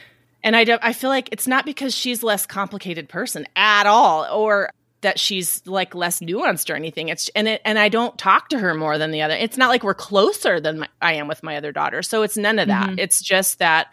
[0.44, 4.28] And I don't I feel like it's not because she's less complicated person at all
[4.32, 4.70] or
[5.02, 7.10] that she's like less nuanced or anything.
[7.10, 9.36] It's and it and I don't talk to her more than the other.
[9.36, 12.02] It's not like we're closer than my, I am with my other daughter.
[12.02, 12.90] So it's none of that.
[12.90, 13.00] Mhm.
[13.00, 13.88] It's just that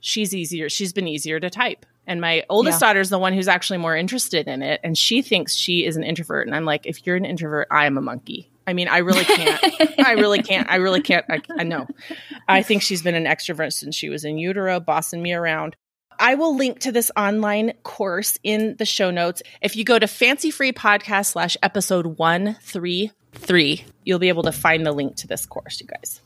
[0.00, 0.68] she's easier.
[0.68, 1.86] She's been easier to type.
[2.06, 2.88] And my oldest yeah.
[2.88, 4.80] daughter is the one who's actually more interested in it.
[4.82, 6.48] And she thinks she is an introvert.
[6.48, 8.50] And I'm like, if you're an introvert, I am a monkey.
[8.66, 9.60] I mean, I really can't.
[9.98, 10.68] I really can't.
[10.70, 11.24] I really can't.
[11.28, 11.86] I, I know.
[12.48, 15.76] I think she's been an extrovert since she was in utero, bossing me around.
[16.18, 19.42] I will link to this online course in the show notes.
[19.60, 24.86] If you go to fancy free podcast slash episode 133, you'll be able to find
[24.86, 26.20] the link to this course, you guys.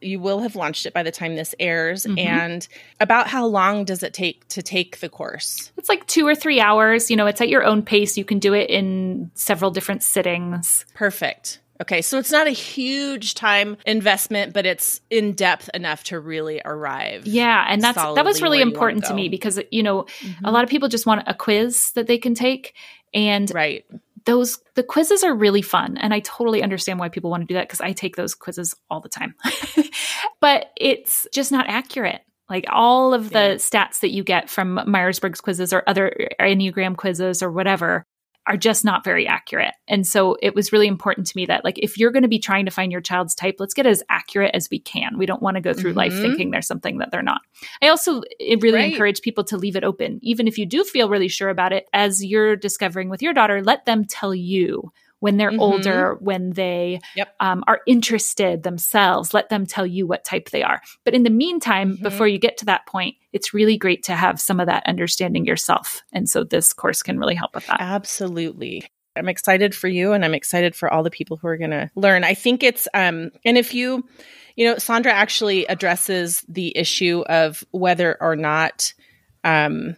[0.00, 2.04] You will have launched it by the time this airs.
[2.04, 2.18] Mm-hmm.
[2.18, 2.68] And
[3.00, 5.72] about how long does it take to take the course?
[5.76, 7.10] It's like two or three hours.
[7.10, 8.16] You know, it's at your own pace.
[8.16, 10.84] You can do it in several different sittings.
[10.94, 11.60] Perfect.
[11.80, 16.60] Okay, so it's not a huge time investment, but it's in depth enough to really
[16.62, 17.26] arrive.
[17.26, 20.44] Yeah, and that's that was really important to me because you know mm-hmm.
[20.44, 22.74] a lot of people just want a quiz that they can take,
[23.14, 23.86] and right
[24.26, 27.54] those the quizzes are really fun, and I totally understand why people want to do
[27.54, 29.34] that because I take those quizzes all the time,
[30.40, 32.20] but it's just not accurate.
[32.48, 33.54] Like all of the yeah.
[33.54, 38.04] stats that you get from Myers Briggs quizzes or other Enneagram quizzes or whatever
[38.50, 39.74] are just not very accurate.
[39.86, 42.40] And so it was really important to me that like if you're going to be
[42.40, 45.16] trying to find your child's type, let's get as accurate as we can.
[45.16, 45.98] We don't want to go through mm-hmm.
[45.98, 47.42] life thinking there's something that they're not.
[47.80, 48.92] I also really right.
[48.92, 50.18] encourage people to leave it open.
[50.22, 53.62] Even if you do feel really sure about it as you're discovering with your daughter,
[53.62, 54.90] let them tell you
[55.20, 55.60] when they're mm-hmm.
[55.60, 57.34] older, when they yep.
[57.40, 60.80] um, are interested themselves, let them tell you what type they are.
[61.04, 62.02] But in the meantime, mm-hmm.
[62.02, 65.44] before you get to that point, it's really great to have some of that understanding
[65.44, 66.02] yourself.
[66.12, 67.80] And so this course can really help with that.
[67.80, 68.90] Absolutely.
[69.14, 71.90] I'm excited for you and I'm excited for all the people who are going to
[71.94, 72.24] learn.
[72.24, 74.08] I think it's, um, and if you,
[74.56, 78.94] you know, Sandra actually addresses the issue of whether or not,
[79.44, 79.96] um,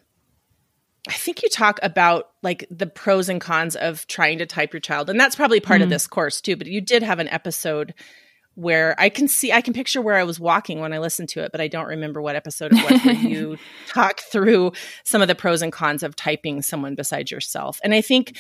[1.09, 4.81] I think you talk about like the pros and cons of trying to type your
[4.81, 5.11] child.
[5.11, 5.85] And that's probably part mm-hmm.
[5.85, 6.57] of this course too.
[6.57, 7.95] But you did have an episode
[8.55, 11.43] where I can see, I can picture where I was walking when I listened to
[11.43, 13.57] it, but I don't remember what episode it was where you
[13.89, 14.73] talk through
[15.05, 17.81] some of the pros and cons of typing someone besides yourself.
[17.83, 18.37] And I think,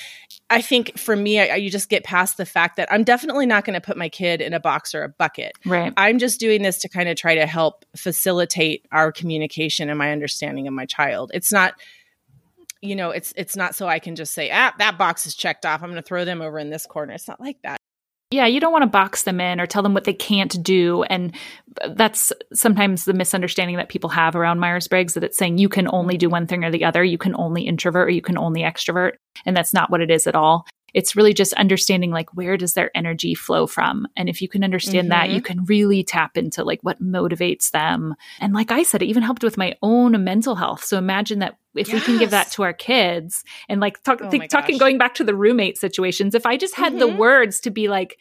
[0.51, 3.65] I think for me, I, you just get past the fact that I'm definitely not
[3.65, 5.53] going to put my kid in a box or a bucket.
[5.65, 5.95] Right.
[5.97, 10.13] I'm just doing this to kind of try to help facilitate our communication and my
[10.13, 11.31] understanding of my child.
[11.33, 11.75] It's not,
[12.83, 15.65] you know, it's it's not so I can just say, ah, that box is checked
[15.65, 15.83] off.
[15.83, 17.15] I'm going to throw them over in this corner.
[17.15, 17.79] It's not like that.
[18.33, 21.03] Yeah, you don't want to box them in or tell them what they can't do.
[21.05, 21.35] And
[21.91, 25.87] that's sometimes the misunderstanding that people have around Myers Briggs that it's saying you can
[25.93, 27.05] only do one thing or the other.
[27.05, 29.13] You can only introvert or you can only extrovert.
[29.45, 32.75] And that's not what it is at all it's really just understanding like where does
[32.75, 34.07] their energy flow from?
[34.17, 35.29] And if you can understand mm-hmm.
[35.29, 38.15] that you can really tap into like what motivates them.
[38.41, 40.85] And like i said it even helped with my own mental health.
[40.85, 41.95] So imagine that if yes.
[41.95, 45.15] we can give that to our kids and like talk, oh think, talking going back
[45.15, 46.99] to the roommate situations if i just had mm-hmm.
[46.99, 48.19] the words to be like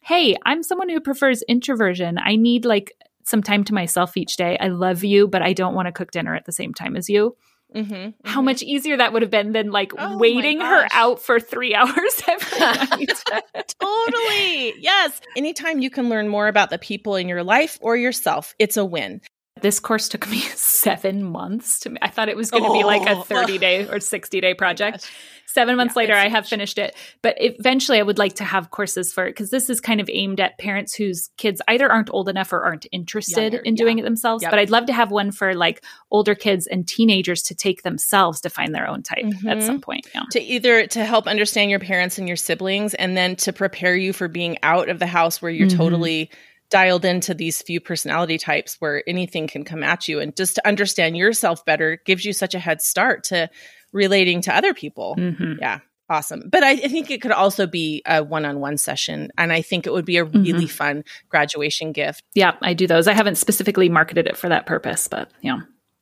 [0.00, 2.18] hey i'm someone who prefers introversion.
[2.18, 2.92] I need like
[3.24, 4.56] some time to myself each day.
[4.58, 7.10] I love you but i don't want to cook dinner at the same time as
[7.10, 7.36] you
[7.74, 8.28] Mm-hmm, mm-hmm.
[8.28, 11.74] How much easier that would have been than like oh waiting her out for three
[11.74, 13.24] hours every night.
[13.80, 14.74] totally.
[14.78, 15.20] Yes.
[15.36, 18.84] Anytime you can learn more about the people in your life or yourself, it's a
[18.84, 19.20] win.
[19.64, 21.96] This course took me seven months to.
[22.02, 22.74] I thought it was going to oh.
[22.74, 23.22] be like a oh.
[23.22, 25.10] thirty day or sixty day project.
[25.46, 26.94] Seven months yeah, later, I have finished it.
[27.22, 30.10] But eventually, I would like to have courses for it because this is kind of
[30.12, 33.96] aimed at parents whose kids either aren't old enough or aren't interested Younger, in doing
[33.96, 34.02] yeah.
[34.02, 34.42] it themselves.
[34.42, 34.50] Yep.
[34.52, 38.42] But I'd love to have one for like older kids and teenagers to take themselves
[38.42, 39.48] to find their own type mm-hmm.
[39.48, 40.06] at some point.
[40.14, 40.24] Yeah.
[40.32, 44.12] To either to help understand your parents and your siblings, and then to prepare you
[44.12, 45.78] for being out of the house where you're mm-hmm.
[45.78, 46.30] totally
[46.74, 50.66] dialed into these few personality types where anything can come at you and just to
[50.66, 53.48] understand yourself better gives you such a head start to
[53.92, 55.14] relating to other people.
[55.16, 55.60] Mm-hmm.
[55.60, 55.78] Yeah.
[56.10, 56.48] Awesome.
[56.50, 59.30] But I, I, think it could also be a one on one session.
[59.38, 60.66] And I think it would be a really mm-hmm.
[60.66, 62.24] fun graduation gift.
[62.34, 63.06] Yeah, I do those.
[63.06, 65.60] I haven't specifically marketed it for that purpose, but yeah.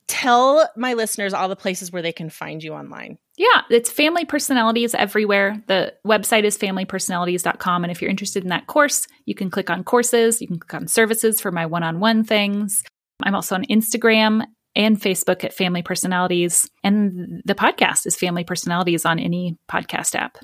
[0.09, 3.18] Tell my listeners all the places where they can find you online.
[3.37, 5.62] Yeah, it's family personalities everywhere.
[5.66, 7.85] The website is familypersonalities.com.
[7.85, 10.74] And if you're interested in that course, you can click on courses, you can click
[10.74, 12.83] on services for my one on one things.
[13.22, 16.68] I'm also on Instagram and Facebook at Family Personalities.
[16.85, 20.39] And the podcast is Family Personalities on any podcast app.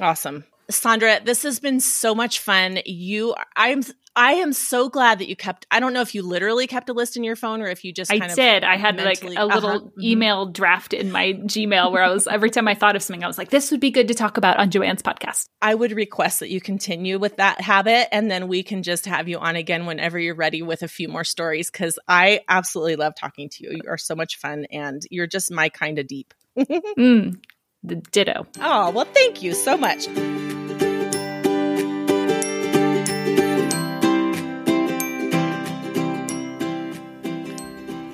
[0.00, 0.44] Awesome.
[0.70, 2.78] Sandra, this has been so much fun.
[2.84, 3.82] You I'm
[4.16, 6.92] I am so glad that you kept I don't know if you literally kept a
[6.92, 8.62] list in your phone or if you just I did.
[8.62, 10.52] I had mentally, like a little uh-huh, email mm-hmm.
[10.52, 13.38] draft in my Gmail where I was every time I thought of something I was
[13.38, 15.48] like this would be good to talk about on Joanne's podcast.
[15.60, 19.28] I would request that you continue with that habit and then we can just have
[19.28, 23.14] you on again whenever you're ready with a few more stories cuz I absolutely love
[23.18, 23.70] talking to you.
[23.72, 26.32] You are so much fun and you're just my kind of deep.
[26.58, 27.36] mm,
[27.84, 28.46] the ditto.
[28.60, 30.08] Oh, well thank you so much.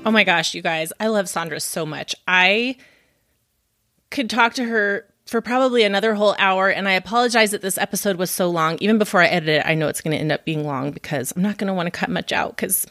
[0.05, 2.17] Oh my gosh, you guys, I love Sandra so much.
[2.27, 2.77] I
[4.11, 8.17] could talk to her for probably another whole hour, and I apologize that this episode
[8.17, 8.77] was so long.
[8.81, 11.33] Even before I edit it, I know it's going to end up being long because
[11.37, 12.87] I'm not going to want to cut much out because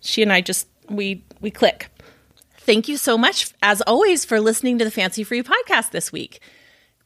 [0.00, 1.88] she and I just we we click.
[2.64, 6.40] Thank you so much, as always, for listening to the Fancy Free podcast this week.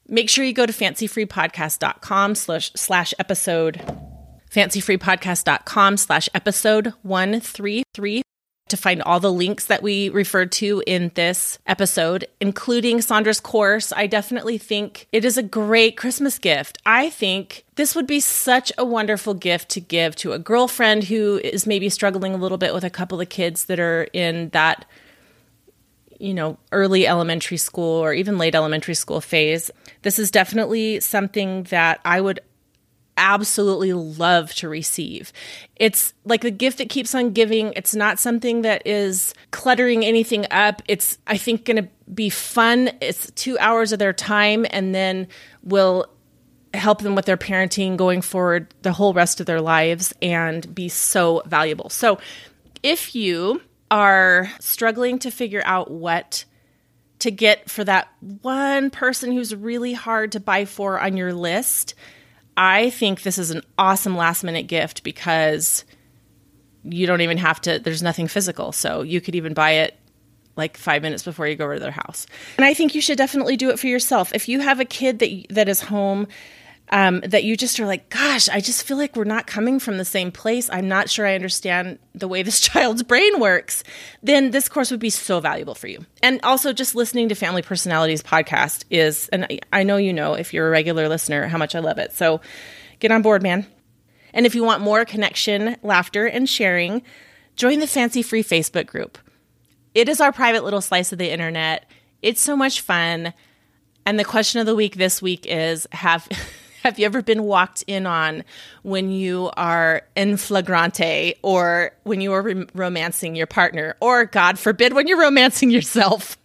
[0.07, 3.83] Make sure you go to fancyfreepodcast.com slash, slash episode
[4.53, 8.23] fancyfreepodcast.com slash episode 133
[8.69, 13.93] to find all the links that we referred to in this episode, including Sandra's course.
[13.93, 16.79] I definitely think it is a great Christmas gift.
[16.87, 21.41] I think this would be such a wonderful gift to give to a girlfriend who
[21.43, 24.85] is maybe struggling a little bit with a couple of kids that are in that
[26.19, 29.71] you know, early elementary school or even late elementary school phase.
[30.03, 32.41] This is definitely something that I would
[33.17, 35.33] absolutely love to receive.
[35.77, 37.73] It's like the gift that keeps on giving.
[37.75, 40.83] It's not something that is cluttering anything up.
[40.87, 42.91] It's, I think, going to be fun.
[43.01, 45.27] It's two hours of their time and then
[45.63, 46.07] will
[46.75, 50.89] help them with their parenting going forward the whole rest of their lives and be
[50.89, 51.91] so valuable.
[51.91, 52.19] So
[52.83, 53.61] if you
[53.91, 56.45] are struggling to figure out what
[57.21, 58.09] to get for that
[58.43, 61.95] one person who's really hard to buy for on your list,
[62.57, 65.85] I think this is an awesome last minute gift because
[66.85, 68.73] you don't even have to, there's nothing physical.
[68.73, 69.99] So you could even buy it
[70.57, 72.27] like five minutes before you go over to their house.
[72.57, 74.35] And I think you should definitely do it for yourself.
[74.35, 76.27] If you have a kid that, that is home
[76.91, 79.99] um, that you just are like, gosh, I just feel like we're not coming from
[79.99, 80.71] the same place.
[80.71, 83.85] I'm not sure I understand the way this child's brain works.
[84.23, 86.05] Then this course would be so valuable for you.
[86.23, 90.55] And also, just listening to Family Personalities podcast is, and I know you know if
[90.55, 92.13] you're a regular listener how much I love it.
[92.13, 92.41] So
[93.01, 93.67] get on board, man.
[94.33, 97.03] And if you want more connection, laughter, and sharing,
[97.57, 99.19] join the Fancy Free Facebook group.
[99.95, 101.91] It is our private little slice of the internet.
[102.23, 103.33] It's so much fun.
[104.07, 106.29] And the question of the week this week is have
[106.83, 108.45] have you ever been walked in on
[108.83, 113.97] when you are in flagrante or when you are re- romancing your partner?
[114.01, 116.37] Or god forbid when you're romancing yourself?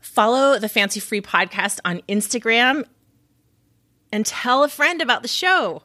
[0.00, 2.84] Follow the fancy free podcast on instagram
[4.10, 5.82] and tell a friend about the show.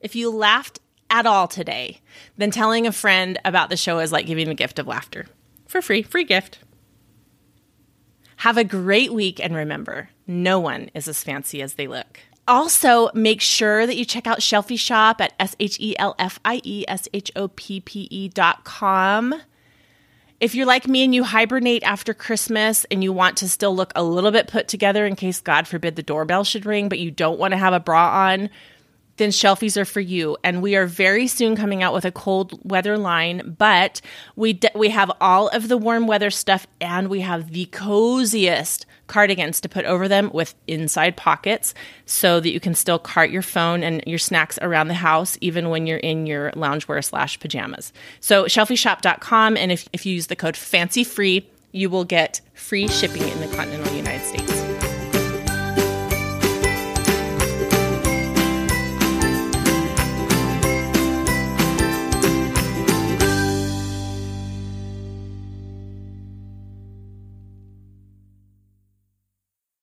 [0.00, 2.00] If you laughed at all today
[2.36, 5.26] then telling a friend about the show is like giving the gift of laughter.
[5.66, 6.58] For free free gift.
[8.40, 12.20] Have a great week and remember, no one is as fancy as they look.
[12.48, 16.38] Also, make sure that you check out Shelfie Shop at S H E L F
[16.44, 19.34] I E S H O P P E dot com.
[20.38, 23.90] If you're like me and you hibernate after Christmas and you want to still look
[23.96, 27.10] a little bit put together in case, God forbid, the doorbell should ring, but you
[27.10, 28.50] don't want to have a bra on,
[29.16, 30.36] then shelfies are for you.
[30.44, 34.00] And we are very soon coming out with a cold weather line, but
[34.34, 38.86] we d- we have all of the warm weather stuff and we have the coziest
[39.06, 41.74] cardigans to put over them with inside pockets
[42.06, 45.68] so that you can still cart your phone and your snacks around the house even
[45.68, 47.92] when you're in your loungewear slash pajamas.
[48.20, 52.88] So shelfieshoppe.com and if, if you use the code fancy free, you will get free
[52.88, 54.55] shipping in the continental United States.